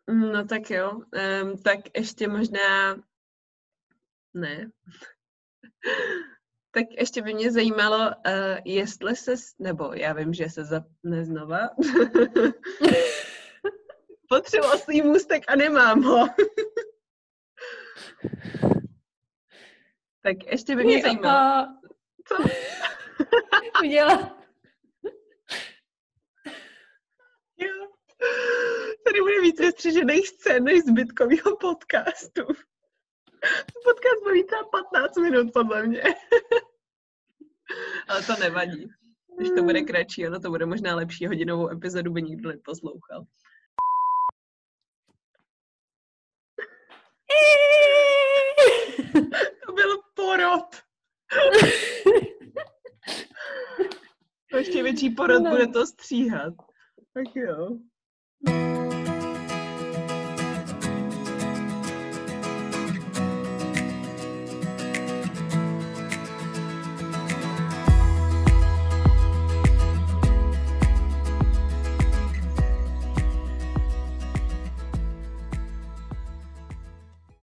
No 0.08 0.44
tak 0.44 0.70
jo, 0.70 0.92
um, 0.92 1.58
tak 1.62 1.78
ještě 1.96 2.28
možná, 2.28 2.96
ne, 4.34 4.70
tak 6.70 6.86
ještě 6.90 7.22
by 7.22 7.34
mě 7.34 7.52
zajímalo, 7.52 7.98
uh, 7.98 8.58
jestli 8.64 9.16
se, 9.16 9.34
nebo 9.58 9.92
já 9.92 10.12
vím, 10.12 10.34
že 10.34 10.50
se 10.50 10.64
zapne 10.64 11.24
znova, 11.24 11.58
potřeboval 14.28 14.78
svý 14.78 15.02
můstek 15.02 15.44
a 15.48 15.56
nemám 15.56 16.02
ho. 16.02 16.28
tak 20.22 20.36
ještě 20.46 20.76
by 20.76 20.84
mě 20.84 21.02
zajímalo. 21.02 21.82
Co? 22.32 22.44
Udělá. 23.84 24.38
Jo. 27.56 27.88
Tady 29.06 29.20
bude 29.20 29.40
více 29.40 29.72
střižených 29.72 30.28
scén 30.28 30.64
než 30.64 30.80
zbytkového 30.84 31.56
podcastu. 31.56 32.42
Podcast 33.84 34.22
bude 34.22 34.44
třeba 34.44 34.64
15 34.64 35.16
minut, 35.16 35.52
podle 35.52 35.86
mě. 35.86 36.02
Ale 38.08 38.22
to 38.22 38.32
nevadí. 38.40 38.88
Když 39.38 39.50
to 39.56 39.62
bude 39.62 39.82
kratší, 39.82 40.26
ono 40.26 40.40
to 40.40 40.50
bude 40.50 40.66
možná 40.66 40.96
lepší 40.96 41.26
hodinovou 41.26 41.70
epizodu, 41.70 42.12
by 42.12 42.22
nikdo 42.22 42.48
neposlouchal. 42.48 43.26
to 49.66 49.72
byl 49.72 50.02
porod. 50.14 50.91
ještě 54.56 54.82
větší 54.82 55.10
porod 55.10 55.42
no. 55.42 55.50
bude 55.50 55.66
to 55.66 55.86
stříhat. 55.86 56.54
Tak 57.14 57.36
jo. 57.36 57.78